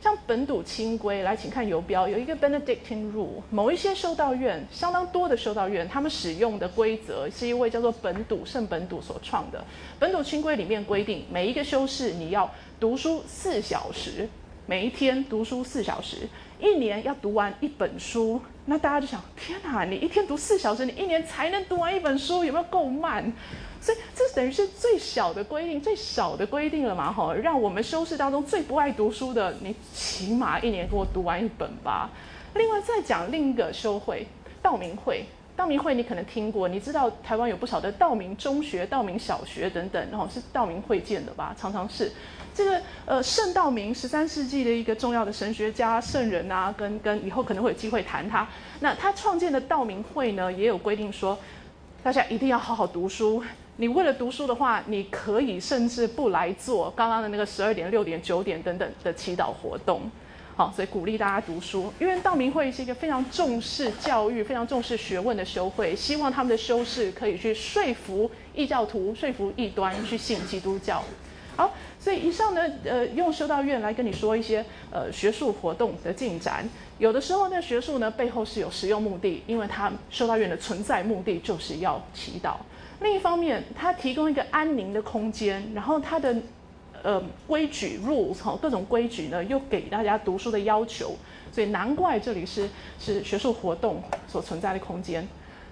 [0.00, 3.42] 像本笃清规，来，请看游标，有一个 Benedictine Rule。
[3.50, 9.64] 某一些修道院，相当多的修道院，他们使用的规则是一位叫做本笃圣本笃所创的。
[9.98, 14.28] 本笃清规里面规定，每一个修士你要读书四小时，
[14.66, 18.40] 每一天读书四小时，一年要读完一本书。
[18.64, 23.32] 那大家就想，天哪，你一天读四小时，你一年才能读完一本书，有没有够慢？
[23.80, 27.10] 所以这等于是最小的规定，最小的规定了嘛？
[27.14, 32.10] 哈，让我们修士当中最不爱读书的，你起码一年给我读完一本吧。
[32.54, 34.26] 另外再讲另一个修会，
[34.60, 35.24] 道明会。
[35.56, 41.56] 道明会你可能听过，你知道台湾有不少的道明中学、道明小学等等，然后是道明会建的吧？
[41.58, 42.12] 常常是
[42.54, 48.46] 这个呃圣道明，十三世纪的一个重要的神学家、圣人啊，跟跟以后可能会有机会谈他。
[48.80, 51.38] 那他创建的道明会呢，也有规定说，
[52.02, 53.42] 大家一定要好好读书。
[53.78, 60.02] 你为了读书的话，你可以甚至不来做刚刚的那个十二点、六点、九点等等的祈祷活动，
[60.56, 61.92] 好，所以鼓励大家读书。
[62.00, 71.04] 因为道明会是一个非常重视教育、非常重视学问的修会，希望他们的修士可以去说服异教徒、说服异端去信基督教。
[71.56, 76.66] 好，所以以上呢，呃，用修道院来跟你说一些呃学术活动的进展。
[76.98, 82.54] 有的时候那学术呢背后是有实用目的，因为它修道院的存在目的就是要祈祷。
[83.00, 86.34] 另一方面，它提供一个安宁的空间，然后它的
[87.06, 91.16] 呃规矩 rules 哈各种规矩呢，又给大家读书的要求，
[91.52, 95.24] 所以难怪这里是是学术活动所存在的空间。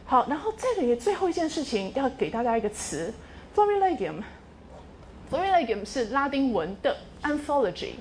[0.06, 3.12] 好，然后这里最后一件事情要给大家一个词
[3.52, 4.22] f o r i l e g i u m
[5.28, 7.94] f o r i l e g i u m 是拉丁文的 anthology。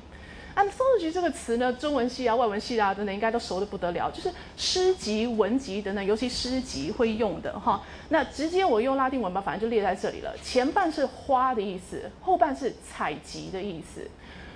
[0.56, 7.82] Anthology 这个词呢，中文系啊、外文系啊等等应该都熟的不得了，就是诗集、文集等等，尤其诗集会用的哈。
[8.10, 10.32] 那直接我用拉丁文吧，反正就列在这里了。
[10.44, 14.08] 前半是花的意思，后半是采集的意思，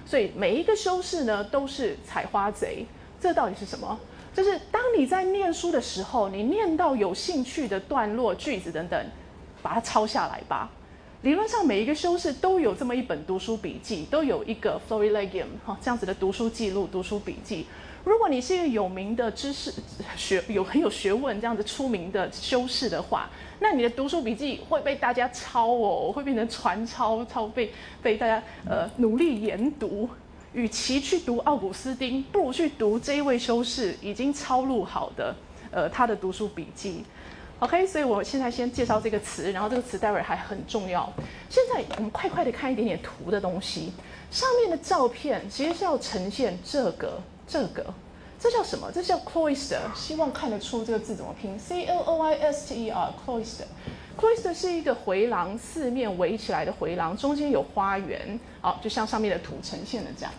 [0.06, 2.86] 所以每一个修饰呢都是采花贼。
[3.20, 4.00] 这到底是什么？
[4.36, 9.06] 就是当你在念书的时候，你念到有兴趣的段落、句子等等，
[9.64, 10.70] 把它抄下来吧。
[11.28, 17.66] 理论上，每一个修士都有这么一本读书笔记，都有一个 Florilegium 哈这样子的读书记录、读书笔记。
[18.06, 19.74] 如果你是一个有名的知识
[20.16, 30.10] 学有很有学问这样子出名的修士的话，那你的读书笔记会被大家抄哦，会变成传抄，抄被被大家呃努力研读。
[30.54, 35.36] 与其去读奥古斯丁，不如去读这一位修士已经抄录好的
[35.72, 37.04] 呃他的读书笔记。
[37.60, 41.12] OK，所以我现在先介绍这个词，然后这个词待会儿还很重要。
[41.50, 43.92] 现在我们快快的看一点点图的东西，
[44.30, 47.84] 上面的照片其实是要呈现这个这个，
[48.40, 48.92] 这叫什么？
[48.94, 53.66] 这叫 cloister，希望看得出这个字怎么拼，C L O I S T E R，cloister。
[54.16, 60.32] cloister 是一个回廊，四面围起来的回廊，中间有花园，好，就像上面的图呈现的这样。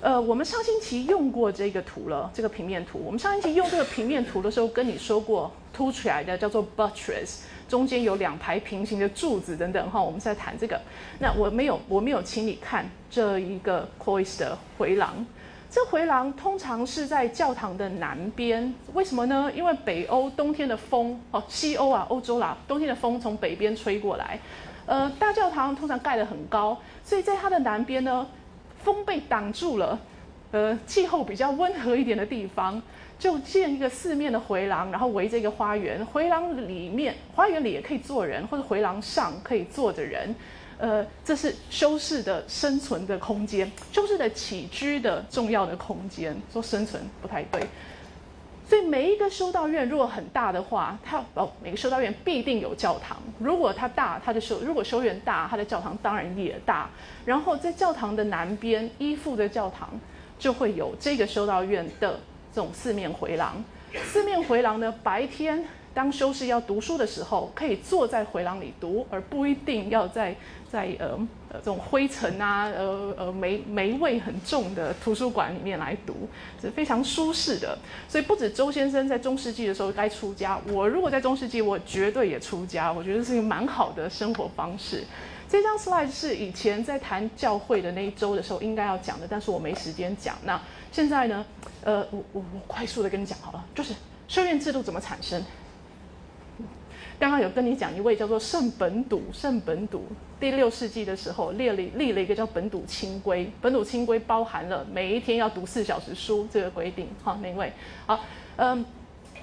[0.00, 3.00] 呃，我们上星期用过这个图了，这个平面图。
[3.02, 10.02] 我们上星期用这个平面图的时候，跟你说过，凸出来的叫做 buttress，中间有两排平行的柱子等等哈。
[10.02, 10.78] 我们在谈这个，
[11.18, 15.24] 那我没有，我没有请你看这一个 cloister 回廊。
[15.70, 19.50] 这回廊通常是在教堂的南边，为什么呢？
[19.56, 24.38] 因为北欧冬天的风，哦，西欧啊，欧洲啦，冬天的风从北边吹过来。
[24.84, 28.26] 呃，大教堂通常盖得很高，所以在它的南边呢。
[28.84, 29.98] 风被挡住了，
[30.52, 32.80] 呃，气候比较温和一点的地方，
[33.18, 36.04] 就建一个四面的回廊，然后围着一个花园。
[36.06, 40.34] 回廊里面，花园里也可以坐人，或者回廊上可以坐着人。
[40.76, 46.36] 呃，这是修士的生存的空间，修士的起居的重要的空间。
[46.52, 47.62] 说生存不太对。
[48.74, 53.16] 所以每一个修道院如果很大的话，它哦每个修道院必定有教堂。
[53.38, 56.90] 如果它大，它的修如果修院大，它的教堂当然也大。
[57.24, 59.88] 然后在教堂的南边依附的教堂
[60.40, 62.18] 就会有这个修道院的
[62.52, 63.62] 这种四面回廊。
[64.02, 70.34] 四面回廊呢，白天当修士要读书的时候，可以坐在回廊里读，而不一定要在
[70.68, 71.16] 在呃。
[71.58, 76.28] 这种灰尘啊，呃呃霉霉味很重的图书馆里面来读
[76.60, 77.78] 是非常舒适的。
[78.08, 82.92] 所以不止周先生在中世纪的时候该出家，我如果在中世纪，我绝对也出家。
[82.92, 85.04] 我觉得是一个蛮好的生活方式。
[85.48, 90.34] 这张 slide 是以前在谈教会的那一周的时候应该要讲的，但是我没时间讲。
[90.44, 91.44] 那现在呢，
[91.84, 93.94] 呃，我我我快速的跟你讲好了，就是
[94.26, 95.40] 修院制度怎么产生。
[97.18, 100.04] 刚刚有跟你讲一位叫做圣本笃，圣本笃
[100.40, 107.08] 第六世纪的时候列了立了一个叫本笃清规，本笃清规包含了每一天要读四小时书这个规定。
[107.22, 107.72] 好，哪位？
[108.06, 108.20] 好，
[108.56, 108.84] 嗯，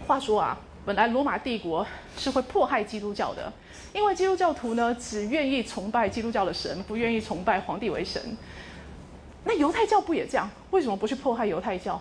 [0.05, 1.85] 话说啊，本来罗马帝国
[2.17, 3.51] 是会迫害基督教的，
[3.93, 8.21] 因为基督教徒呢只愿意崇拜基督教的神，不愿意崇拜皇帝为神。
[9.45, 10.47] 那犹太教不也这样？
[10.71, 11.99] 为什么不去迫害犹太教？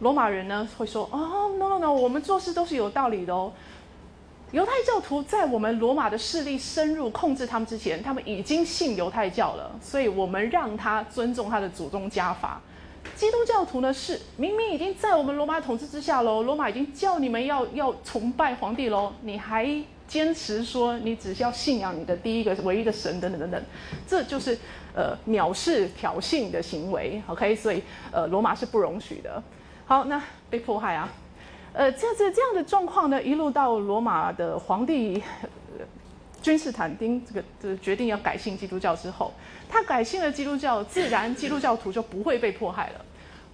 [0.00, 3.52] 罗马人呢会说：哦，no no no，我们做事都是有道理的哦。
[4.52, 12.60] 犹太教徒在我们罗马的势力深入控制他们之前，他们已经信犹太教了，所以我们让他尊重他的祖宗家法。
[13.14, 19.68] 基督教徒呢是明明已经在我们罗马统治之下喽，罗马已经叫你们要要崇拜皇帝喽，你还
[20.08, 23.62] 坚持说你只需要信仰你的第一个唯一的神等等等等，
[24.04, 24.58] 这就是
[24.94, 27.22] 呃藐视挑衅的行为。
[27.28, 29.40] OK，所以呃罗马是不容许的。
[29.86, 31.08] 好，那被迫害啊。
[31.72, 35.22] 呃，这这这样的状况呢，一路到罗马的皇帝
[36.42, 39.32] 君士坦丁这个这决定要改信基督教之后，
[39.68, 43.04] 他改信了基督教，自然基督教徒就不会被迫害了。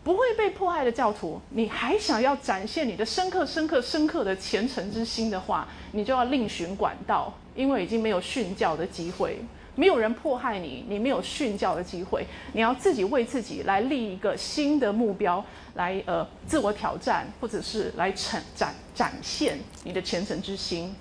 [0.03, 9.41] 不会被迫害的教徒，你还想要展现你的深刻、深刻、深刻的虔诚之心的话，你就要另寻管道，因为已经没有训教的机会。
[9.77, 20.93] 没有人迫害你，你没有训教的机会，你要自己为自己来立一个新的目标，来呃自我挑战，或者是来展展展现你的虔诚之心。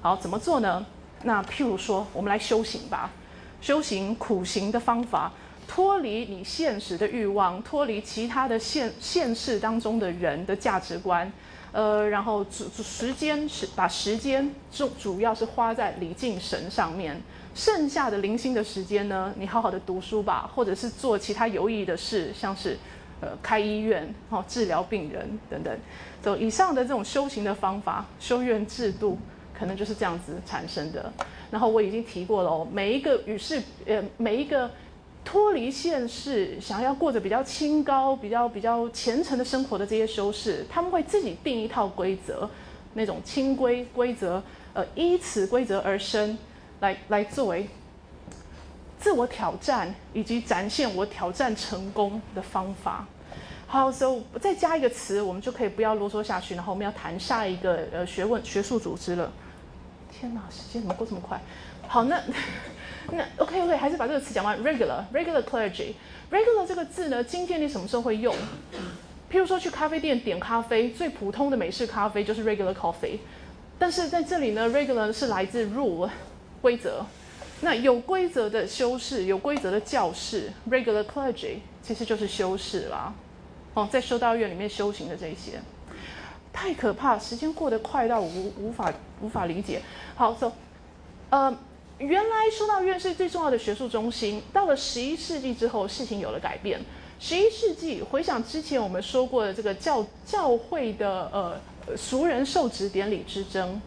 [0.00, 0.84] 好，怎么做呢？
[1.24, 3.10] 那譬如说，我们来修行吧，
[3.60, 5.30] 修行苦行的方法，
[5.68, 11.30] 脱离你现实的欲望，脱离其他的现现世当中的人的价值观，
[11.72, 17.20] 呃，然后主时间是把时间主主要是花在礼敬神上面。
[17.54, 22.78] 剩下的零星的时间呢，你好好的读书吧，或者是做其他有意义的事，像是，
[23.20, 25.78] 呃，开医院，哦，治疗病人等等。
[26.22, 29.18] 走以上的这种修行的方法，修院制度
[29.52, 31.12] 可能就是这样子产生的。
[31.50, 34.70] 然后我已经提过了哦，每一个与世，呃，每一个
[35.24, 42.48] 脱离现世，想要过着比较清高、比较比较虔诚的生活的这些修士，他们会自己定一套规则，
[42.94, 44.42] 那种清规规则，
[44.74, 46.36] 呃，依此规则而生。
[46.80, 47.68] 来来作为
[48.98, 53.06] 自我挑战以及展现我挑战成功的方法。
[53.68, 56.56] 好，so 再加一个词，我们就可以不要啰嗦下去。
[56.56, 59.30] 然后我们要谈下一个呃学问学术组织了。
[60.10, 61.40] 天哪，时间怎么过这么快？
[61.86, 62.20] 好，那
[63.10, 64.58] 那 OK OK，还是把这个词讲完。
[64.62, 65.94] Regular regular clergy
[66.30, 68.34] regular 这个字呢，今天你什么时候会用？
[69.30, 73.18] 譬如说去咖啡店点咖啡，最普通的美式咖啡就是 regular coffee。
[73.78, 76.08] 但是在这里呢，regular 是来自 rule。
[76.60, 77.04] 规则，
[77.62, 83.12] 那有规则的修士，有规则的教士，regular clergy，其实就是修士啦。
[83.74, 85.60] 哦，在修道院里面修行的这些，
[86.52, 89.82] 太可怕，时间过得快到无无法无法理解。
[90.14, 90.52] 好，so，
[91.30, 91.52] 呃，
[92.02, 96.80] 原来修道院是最重要的学术中心，到了十一世纪之后，事情有了改变。
[97.20, 103.80] 十一世纪，回想之前我们说过的这个教教会的呃俗人受职典礼之争。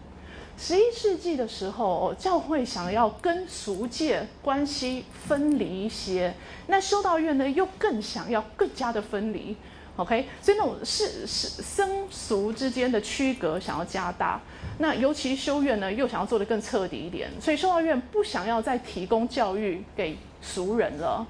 [0.57, 6.33] 十一世纪的时候，教会想要跟俗界关系分离一些，
[6.67, 9.57] 那修道院呢又更想要更加的分离
[9.97, 10.25] ，OK？
[10.41, 14.41] 所以那种是是僧俗之间的区隔想要加大，
[14.79, 21.25] 那尤其修院呢又想要做得更彻底一点，所以修道院不想要再提供教育给俗人了。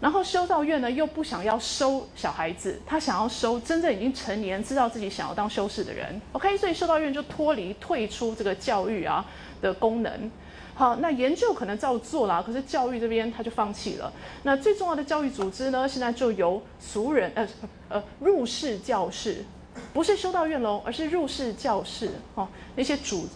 [0.00, 6.20] 然后修道院呢又不想要收小孩子，他想要收真正已经成年、知道自己想要当修士的人。
[6.30, 9.24] OK，所以修道院就脱离、退出这个教育啊
[9.60, 10.30] 的功能。
[10.78, 14.12] 好，那研究可能照做啦，可是教育这边他就放弃了。
[14.44, 17.48] 那最重要的教育组织呢，现在就由俗人呃
[17.88, 19.44] 呃入室教室，
[19.92, 23.26] 不是修道院喽，而是入室教室哦，那些主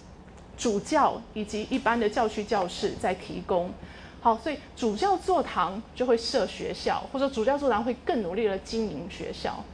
[0.56, 3.72] 主教以及一般的教区教室在提供。
[4.20, 9.64] 好，所以主教座堂就会设学校，或者主教座堂会更努力的经营学校。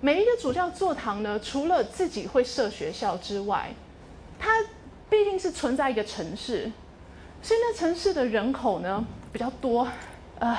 [0.00, 3.74] 每一个主教座堂呢，除了自己会设学校之外，
[4.38, 4.48] 它
[5.10, 6.72] 毕竟是存在一个城市，
[7.42, 9.88] 所以那城市的人口呢比较多。
[10.38, 10.56] 呃，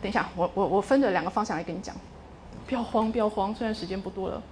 [0.00, 1.94] 等一下，我我我分着两个方向来跟你讲，
[2.66, 4.42] 不要慌，不要慌，虽然时间不多了。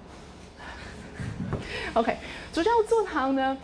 [1.94, 2.16] OK，
[2.52, 3.56] 主教座堂呢？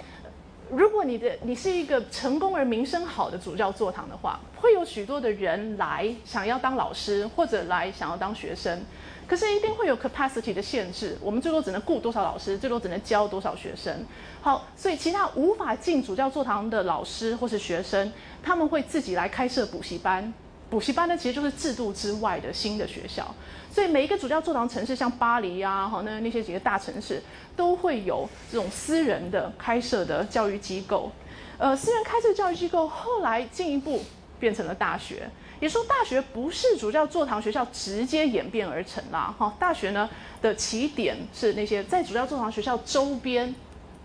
[0.69, 8.83] 如果你的你是一个成功而名声好的主教座堂的话，会有许多的人来想要当老师，或者来想要当学生，
[9.27, 13.93] 可是一定会有 capacity 的限制，我们最多只能雇多少老师，最多只能教多少学生。
[14.41, 18.13] 好，所以其他无法进主教座堂的老师或是学生，
[18.43, 20.33] 他们会自己来开设补习班，
[20.71, 23.35] 补习班呢，其实就是制度之外的新的学校。
[23.73, 27.21] 所以每一个主教座堂城市，像巴黎呀，哈，那那些几个大城市，
[27.57, 31.11] 都会有这种私人的开设的教育机构。
[31.59, 34.03] 呃，私人开设教育机构后来进一步
[34.39, 35.29] 变成了大学。
[35.61, 40.09] 也说大学不是主教座堂学校直接演变而成啦，哈，大学呢
[40.43, 43.55] 的起点是那些在主教座堂学校周边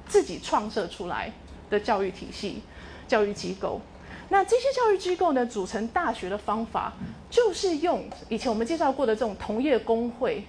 [0.07, 1.31] 自己创设出来
[1.69, 2.61] 的教育体系、
[3.07, 3.81] 教育机构。
[4.29, 6.93] 那这些教育机构呢，组成大学的方法，
[7.29, 10.45] 就是用以前我们介绍过的这种同业工会、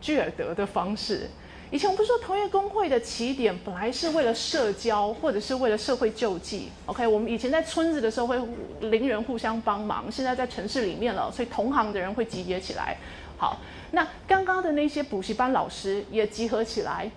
[0.00, 1.30] 居尔德的方式。
[1.74, 8.38] 以前我不是说同业工会的起点本来是为了社交，或者是为了社会救济？OK，我们以前在村子的时候会
[8.82, 12.96] 邻人互相帮忙，现在在城市里面了，所以同行的人会集结起来。
[13.36, 13.58] 好，
[13.90, 17.10] 那刚刚的那些补习班老师也集合起来，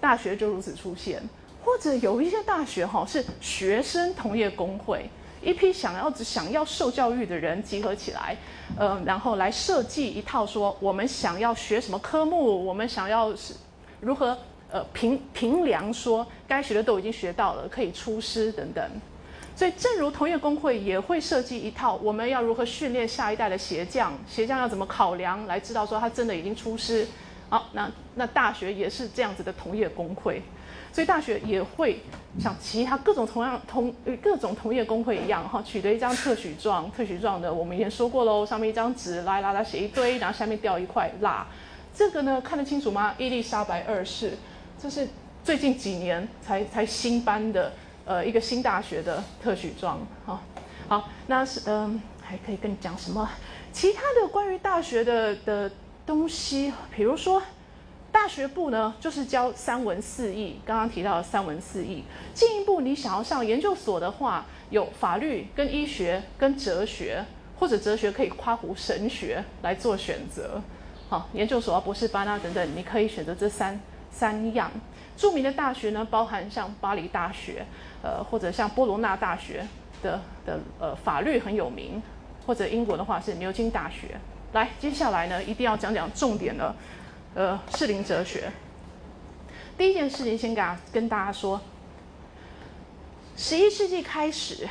[0.00, 1.22] 大学就如此出现。
[1.62, 5.10] 或者有一些大学哈是学生同业工会，
[5.42, 8.34] 一批想要只想要受教育的人集合起来，
[8.78, 13.52] 嗯，然后来设计一套说我们想要学什么科目，我们想要是。
[14.00, 14.36] 如何
[14.70, 18.84] 呃评评量说该学的都已经学到了，可以出师等等。
[19.56, 27.06] 所以，正如同业工会也会设计一套，我们要如何训练下一代的鞋匠，鞋匠要怎么考量来知道说他真的已经出师。
[27.50, 30.40] 好，那那大学也是这样子的同业工会，
[30.92, 32.00] 所以大学也会
[32.38, 33.92] 像其他各种同样同
[34.22, 41.46] 各种同业工会一样哈，取得一张特许状，特许状的我们以前说过喽，上面一张纸，来来来写一堆，然后下面掉一块蜡。
[41.94, 43.14] 这个呢看得清楚吗？
[43.18, 44.32] 伊丽莎白二世，
[44.80, 45.08] 这是
[45.44, 47.72] 最近几年才才新颁的，
[48.04, 50.00] 呃，一个新大学的特许状。
[50.24, 50.42] 好，
[50.88, 53.28] 好，那是嗯，还可以跟你讲什么？
[53.72, 55.70] 其他的关于大学的的
[56.06, 57.42] 东西，比如说
[58.10, 62.04] 大学部呢，就是教三文四艺，刚刚提到的三文四艺。
[62.34, 67.24] 进一步你想要上研究所的话，有法律、跟医学、跟哲学，
[67.58, 70.60] 或者哲学可以跨湖神学来做选择。
[71.10, 73.80] 好，研究所啊、博士班啊等等，你可以选择这三
[74.12, 74.70] 三样。
[75.16, 77.66] 著名的大学呢，包含像巴黎大学，
[78.00, 79.66] 呃，或者像波罗纳大学
[80.04, 82.00] 的的呃法律很有名，
[82.46, 84.20] 或者英国的话是牛津大学。
[84.52, 86.72] 来，接下来呢，一定要讲讲重点的，
[87.34, 88.48] 呃，适龄哲学。
[89.76, 91.60] 第一件事情，先给跟大家说，
[93.36, 94.68] 十一世纪开始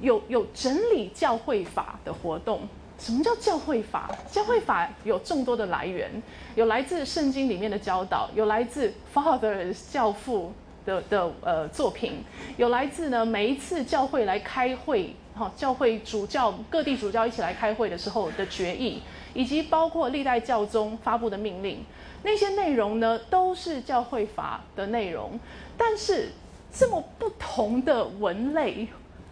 [0.00, 2.68] 有有整理教会法的活动。
[2.98, 4.08] 什么叫教会法？
[4.30, 6.10] 教会法有众多的来源，
[6.54, 10.52] 有来自圣经里面的教导，有来自 Fathers 教父
[10.86, 12.24] 的的呃作品，
[12.56, 19.02] 有来自呢每一次教会来开会，哈，教会主教各地主教一起来开会的时候的决议，
[19.34, 21.84] 以及包括历代教宗发布的命令，
[22.22, 25.38] 那些内容呢都是教会法的内容。
[25.76, 26.30] 但是
[26.72, 28.86] 这么不同的文类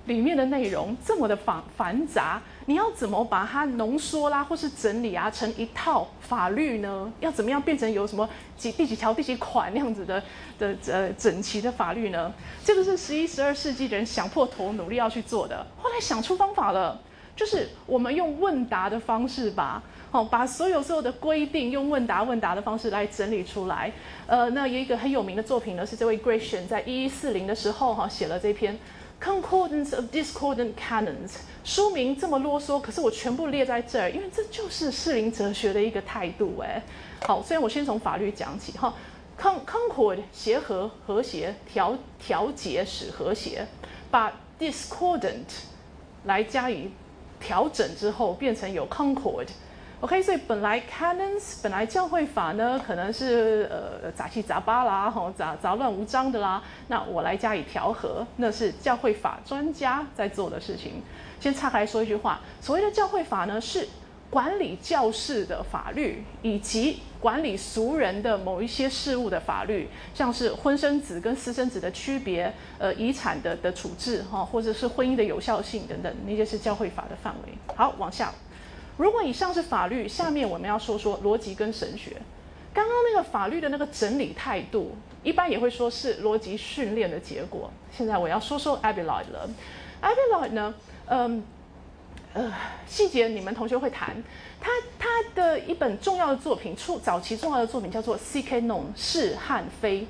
[0.06, 2.42] 里面的内容这么的繁繁杂。
[2.66, 7.12] 你要怎么把它浓缩啦，或是整理啊，成一套法律呢？
[7.20, 10.22] 要怎么样变成有什么几第几条第几款那样子的
[10.58, 12.32] 的呃整齐的法律呢？
[12.64, 15.66] 这个是十一十二世纪的人想破头努力要去做的。
[15.76, 17.00] 后来想出方法了，
[17.34, 19.82] 就是我们用问答的方式吧，
[20.12, 23.92] 哦，把所有所有的规定用问答问答的方式来整理出来。
[24.28, 28.78] 呃，那有一个很有名的作品呢，是这位 Gratian 在一一四零的时候哈写了这篇。
[29.22, 36.58] Concordance of discordant canons，书名这么啰嗦，可是我全部列在这儿，因为这就是适龄哲学的一个态度。
[36.58, 36.82] 哎，
[37.24, 38.92] 好，所以我先从法律讲起哈
[39.40, 39.60] ，con。
[39.64, 43.64] Concord 协和和谐调调节使和谐，
[44.10, 45.46] 把 discordant
[46.24, 46.90] 来加以
[47.38, 49.46] 调整之后，变成有 concord。
[50.02, 56.60] OK，所以本来 canons 本来教会法呢，可能是呃杂七杂八啦，吼杂杂乱无章的啦。
[56.88, 60.94] 那我来加以调和，那是教会法专家在做的事情。
[61.38, 63.86] 先岔开说一句话，所谓的教会法呢，是
[64.28, 77.52] 管理教士的法律，以及管理俗人的某一些事务的法律，像是婚生子跟私生子的区别，呃，遗产的的处置哈，或者是婚姻的有效性等等，那些是教会法的范围。
[77.76, 78.32] 好，往下。
[79.02, 82.12] 如果以上是法律，下面我们要说说逻辑跟神学。
[82.72, 84.92] 刚刚那个法律的那个整理态度，
[85.24, 87.68] 一般也会说是逻辑训练的结果。
[87.90, 89.50] 现在我要说说 Abelard 了。
[90.00, 90.72] Abelard 呢，
[91.06, 91.42] 嗯，
[92.32, 92.54] 呃，
[92.86, 94.22] 细节你们同学会谈。
[94.60, 98.60] 他他的一本重要的作品，出早期重要的作品叫做《C.K.
[98.60, 100.06] 农》是汉非，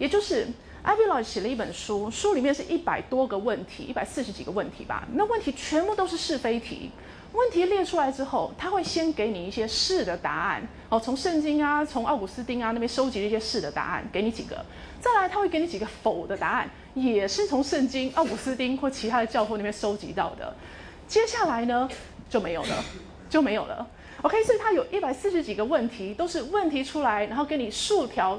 [0.00, 0.48] 也就是
[0.84, 5.06] Abelard 写了一本书，书里面是一百多个问题，一百四十几个问题吧。
[5.12, 6.90] 那问题全部都是是非题。
[7.32, 14.64] 问题列出来之后，他会先给你一些是的答案，哦，从圣经啊，从奥古斯丁啊那边收集了一些是的答案，给你几个。
[15.00, 20.54] 再来，他会给你几个否的答案，也是从圣经、奥古斯丁或其他的教父那边收集到的。
[21.08, 21.88] 接下来呢
[22.28, 22.84] 就没有了，
[23.30, 23.86] 就没有了。
[24.20, 28.38] OK，所以它有一百四十几个问题，都是问题出来，然后给你数条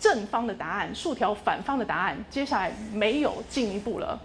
[0.00, 2.16] 正方的答案，数条反方的答案。
[2.30, 4.18] 接下来没有进一步了。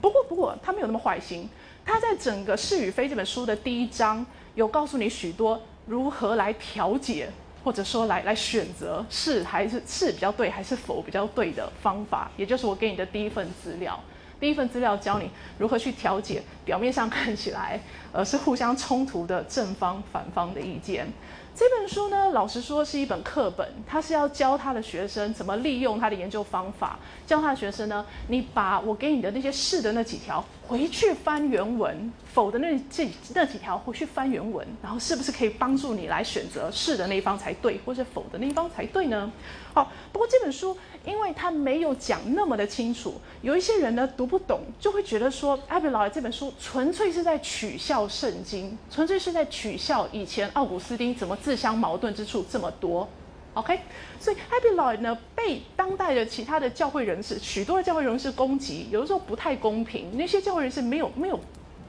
[0.00, 1.48] 不过，不过他没有那么坏心，
[1.84, 4.24] 他在整个是与非这本书的第一章
[4.54, 7.28] 有告诉你许多如何来调解，
[7.64, 13.98] 或者说来来选择是还是是比较对，还是否比较对的方法，也就是我给你的第一份资料。
[14.40, 17.80] 第一份资料教你如何去调解表面上看起来
[18.10, 21.06] 呃是互相冲突的正方反方的意见。
[21.54, 39.30] 这本书呢，老实说是一本课本，它是要教他的学生怎么利用他的研究方法，教他的学生呢，你把我给你的那些试的那几条回去翻原文，否的那这那几条回去翻原文，然后是不是可以帮助你来选择是的那一方才对，或者否的那一方才对呢？
[39.74, 40.76] 好，不过这本书。
[41.04, 53.08] 因为他没有讲那么的清楚，有一些人呢读不懂，就会觉得说艾比劳这本书纯粹是在取笑圣经，纯粹是在取笑以前奥古斯丁怎么自相矛盾之处这么多。
[53.54, 53.80] OK，
[54.20, 60.16] 所以艾比劳呢被当代的其他的教会人士，许多的教会人士攻击，有的时候不太公平。
[60.16, 61.40] 那些教会人士没有没有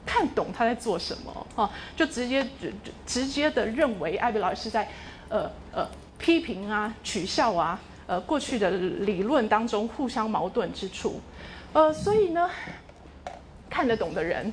[0.06, 2.72] 看懂他在做什么啊，就直接直
[3.06, 4.88] 直接的认为艾比劳是在
[5.28, 5.88] 呃呃
[6.18, 7.80] 批评啊取笑啊。
[8.06, 11.22] 呃，过去的理论当中互相矛盾之处，
[11.72, 12.50] 呃，所以呢，
[13.70, 14.52] 看得懂的人，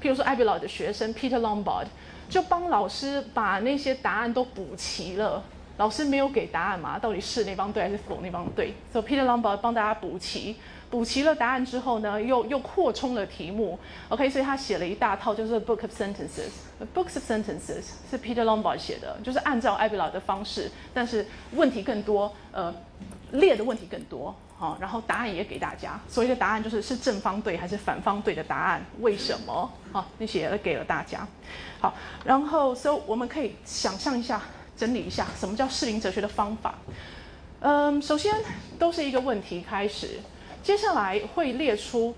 [0.00, 1.84] 譬如说艾比劳的学生 Peter Lombard，
[2.30, 5.44] 就帮老师把那些答案都补齐了。
[5.76, 6.98] 老师没有给答案嘛？
[6.98, 8.72] 到底是那方对还是否那方对？
[8.90, 10.56] 所以 Peter Lombard 帮大家补齐。
[10.96, 13.78] 补齐了答案之后呢，又又扩充了题目。
[14.08, 16.48] OK，所以他写了一大套，就是 Book of Sentences。
[16.94, 22.74] Books of Sentences 是 Peter Lombard 写的，就是按照艾比劳的方式，但是问题更多，呃，
[23.32, 26.00] 列的问题更多，好，然后答案也给大家。
[26.08, 29.70] 所谓的答案就是是正方对还是反方对的答案，为什么？
[29.92, 31.28] 好，那些也给了大家。
[31.78, 31.92] 好，
[32.24, 34.40] 然后所以我们可以想象一下，
[34.74, 36.74] 整理一下什么叫适龄哲学的方法。
[37.60, 38.34] 嗯，首先
[38.78, 40.20] 都是一个问题开始。
[40.62, 42.14] 接下来会列出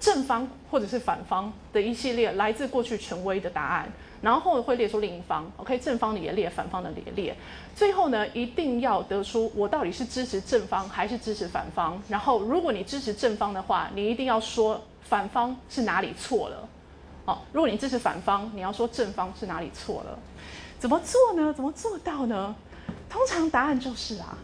[0.00, 3.92] 正方或者是反方的一系列来自过去权威的答案，
[4.22, 7.36] 然后会列出另一方，OK，正方的也列，反方的也列，
[7.74, 12.00] 最后呢，一定要得出我到底是支持正方还是支持反方。
[12.08, 16.68] 然后，如果你支持正方的话，你一定要说反方是哪里错了。
[17.24, 20.18] 哦，如果你支持反方，你要说正方是哪里错了。
[20.78, 21.52] 怎么做呢？
[21.52, 22.54] 怎么做到呢？
[23.10, 24.38] 通常答案就是啊。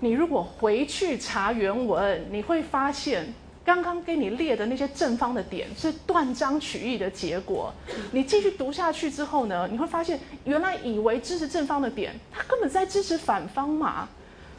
[0.00, 3.34] 你如果回去查原文，你会发现
[3.64, 7.72] 刚刚给你列的那些正方的点是断章取义的结果。
[8.12, 14.08] 你继续读下去之后呢，你会发现原来以为支持正方的点，他根本在支持反方嘛。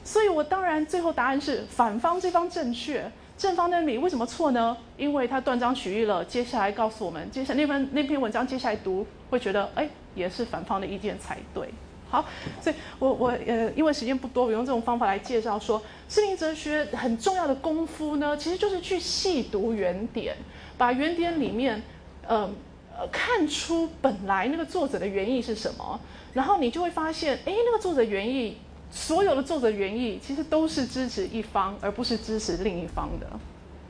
[0.04, 4.76] 所以我当然最后答案是反方这方正确，正方那里为什么错呢？
[4.98, 6.24] 因为他断章取义了。
[6.26, 11.70] 接下来告诉我们，接下来那篇那篇文章接下来读会觉得，哎，也是反方的意见才对。
[12.10, 12.26] 好，
[12.60, 20.36] 所以我我呃，因为时间不多，我用这种方法来介绍说，心灵哲学很重要的功夫呢，其实就是去细读原点，
[20.76, 21.82] 把原点里面，
[22.28, 22.50] 呃
[22.98, 26.00] 呃，看出本来那个作者的原意是什么，
[26.34, 28.58] 然后你就会发现，哎，那个作者原意，
[28.90, 33.28] 所有的作者原意其实都是支持一方，而不是支持另一方的。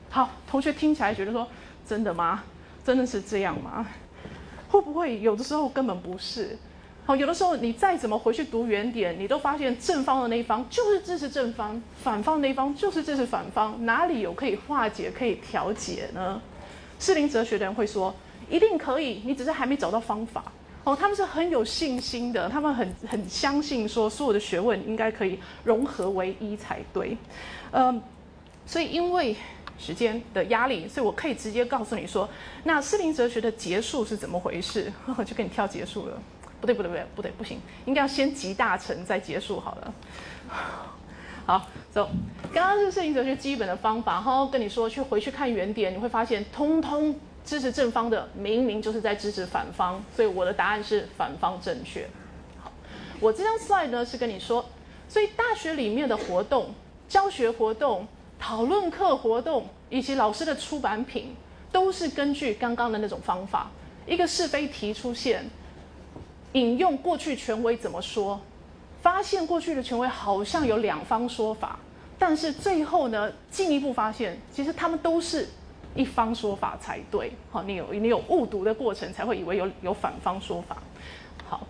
[0.09, 1.47] 好，同学听起来觉得说，
[1.87, 2.43] 真的吗？
[2.83, 3.87] 真的是这样吗？
[4.69, 6.57] 会不会有的时候根本不是？
[7.09, 16.39] 好，有的时候你再怎么回去读原点，你都发现正方的那一方就是支持正方，反方那一方就是支持反方，哪里有可以化解、可以调解呢？
[16.99, 18.13] 适龄哲学的人会说，
[18.47, 20.43] 一定可以，你只是还没找到方法。
[20.83, 27.17] 哦，他们是很有信心的，他们很很相信说，所有的学问应该可以融合为一才对。
[27.71, 27.99] 嗯，
[28.67, 29.35] 所以因为
[29.79, 32.29] 时间的压力，所以我可以直接告诉你说，
[32.65, 34.93] 那适龄哲学的结束是怎么回事？
[35.25, 36.21] 就给你跳结束了。
[36.59, 39.93] 不对不对不对不对不行，应该要先集大成再结束好了。
[41.45, 42.09] 好，走。
[42.53, 52.07] 刚刚是摄影哲学基本的方法，然后跟你说去回去看原点，你会发现通通支持正方的，明明就是在支持反方，所以我的答案是反方正确。
[52.57, 52.71] 好，
[53.19, 54.65] 我这张 slide 呢是跟你说，
[55.07, 56.73] 所以大学里面的活动、
[57.07, 58.07] 教学活动、
[58.39, 61.35] 讨论课活动以及老师的出版品，
[61.71, 63.71] 都是根据刚刚的那种方法，
[64.05, 65.45] 一个是非题出现。
[66.53, 68.39] 引用过去权威怎么说？
[69.01, 71.79] 发现过去的权威好像有两方说法，
[72.17, 75.47] 但是最后呢，进一步发现，其实他们都是
[75.95, 77.31] 一方说法才对。
[77.49, 80.77] 好，你有你有误读的过程，才会以为有有反方说法。
[81.47, 81.65] 好，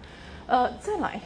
[0.48, 1.22] 呃，再来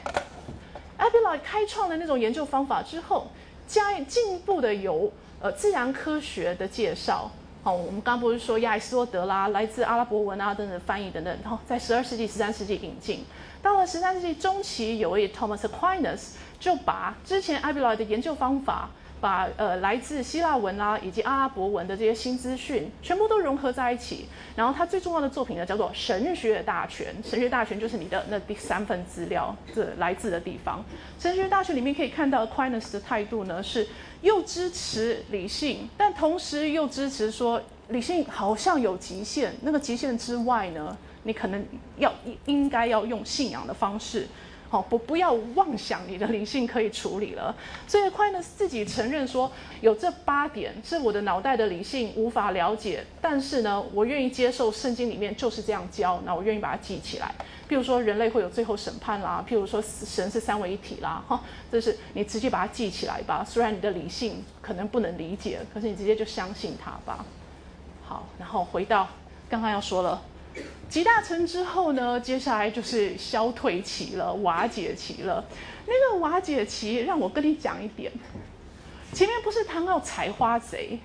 [0.97, 3.27] a b e l a 开创了那种研究方法之后，
[3.65, 7.31] 加进一步的有呃自然科学的介绍，
[7.63, 13.23] 好，我们刚不是说亚里士多德啦，来自阿拉伯文啊等等翻译等等，然后在十二世纪、十三世纪引进。
[13.61, 18.89] 到了十三世纪中期，有位 Thomas Aquinas 就把之前艾比莱的研究方法。
[19.23, 27.07] 把呃来自希腊文啦以及阿拉伯文的这些新资讯全部都融合在一起，然后他最重要的作品呢叫做《神学大全》。
[27.29, 30.83] 神学大全就是你的那第三份资料这来自的地方。
[31.17, 33.87] 神学大全里面可以看到 Aquinas 的态度呢是
[34.19, 41.65] 又支持理性，但同时又支持说理性好像有极限，那个极限之外呢，你可能
[41.97, 42.13] 要
[42.45, 44.27] 应该要用信仰的方式。
[44.73, 47.55] 好，不不要妄想你的灵性可以处理了。
[47.85, 49.51] 所以快呢自己承认说，
[49.81, 57.35] 有这八点是我的脑袋的理性无法了解，但是呢，我愿意接受圣经里面就是这样教，那我愿意把它记起来。
[57.69, 61.39] 譬如说人类会有最后审判啦，譬如说神是三位一体啦，哈，
[61.71, 63.45] 这是你直接把它记起来吧。
[63.47, 67.23] 虽然你的理性可能不能理解，可是你直接就相信它吧。
[68.03, 69.07] 好，然后回到
[69.47, 70.19] 刚刚要说了。
[70.89, 75.43] 集大成之后呢，接下来就是消退期了，瓦解期了。
[75.87, 78.11] 那个瓦解期，让我跟你讲一点。
[79.11, 80.99] 前面不是谈到采花贼，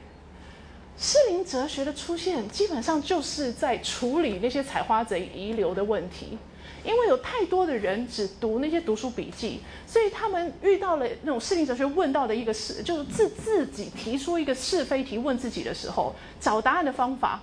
[0.99, 6.37] 适龄哲学的出现，基本上就是在处理那些采花贼遗留的问题。
[6.85, 17.43] 因为有太多的人只读那些读书笔记，所以他们遇到了那种适龄哲学问到的一个是，就是自自己提出一个是非题问自己的时候，找答案的方法。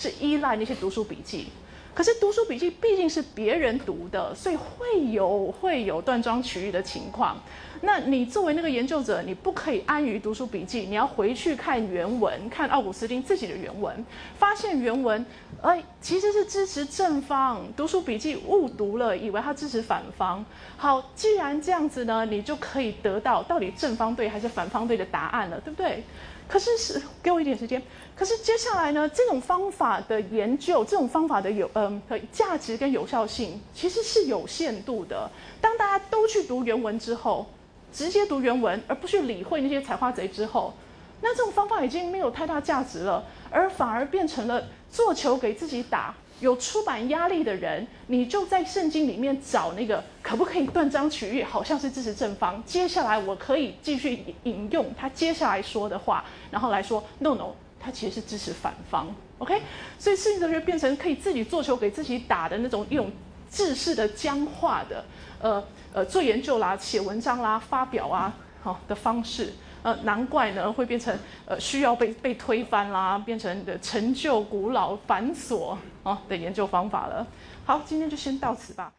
[0.00, 1.48] 是依赖那些读书笔记，
[1.94, 7.36] 可是读书笔记毕竟是别人读的，所以会有会有断章取义的情况。
[7.82, 14.04] 那你作为那个研究者，你不可以安于读书笔记，你要回去看原文，看奥古斯丁自己的原文，
[14.38, 15.24] 发现原文
[15.60, 20.42] 哎其实是支持正方，读书笔记误读了，以为他支持反方。
[20.78, 26.04] 好，既然这样子呢，你就可以得到到底正方对还是反方对的答案了，对不对？
[26.46, 27.80] 可是是给我一点时间。
[28.20, 35.30] 可是接下来呢，这种方法的研究，这种方法的有嗯价值跟有效性其实是有限度的。
[35.58, 37.46] 当大家都去读原文之后，
[37.90, 40.74] 直接读原文而不去理会那些采花贼之后，
[41.22, 46.14] 那这种方法已经没有太大价值了，而反而变成了做球给自己打。
[46.40, 52.62] 有出版压力的人，你就在圣经里面找那个可不可以断章取义，好像是支持正方。
[52.66, 59.06] 接下来我可以继续引用他接下来说的话，然后来说 no no，他其实是支持反方。
[59.38, 59.60] OK，
[59.98, 63.10] 所以圣经哲学变成可以自己做球给自己打的那种一种
[63.50, 65.04] 制式的僵化的，
[65.40, 65.64] 呃
[65.94, 69.54] 呃做研究啦、写文章啦、发表啊好的方式。
[69.82, 77.26] 呃，难怪呢会变成呃需要被被推翻啦，变成的陈旧、古老、繁琐哦的研究方法了。
[77.64, 78.92] 好，今天就先到此吧。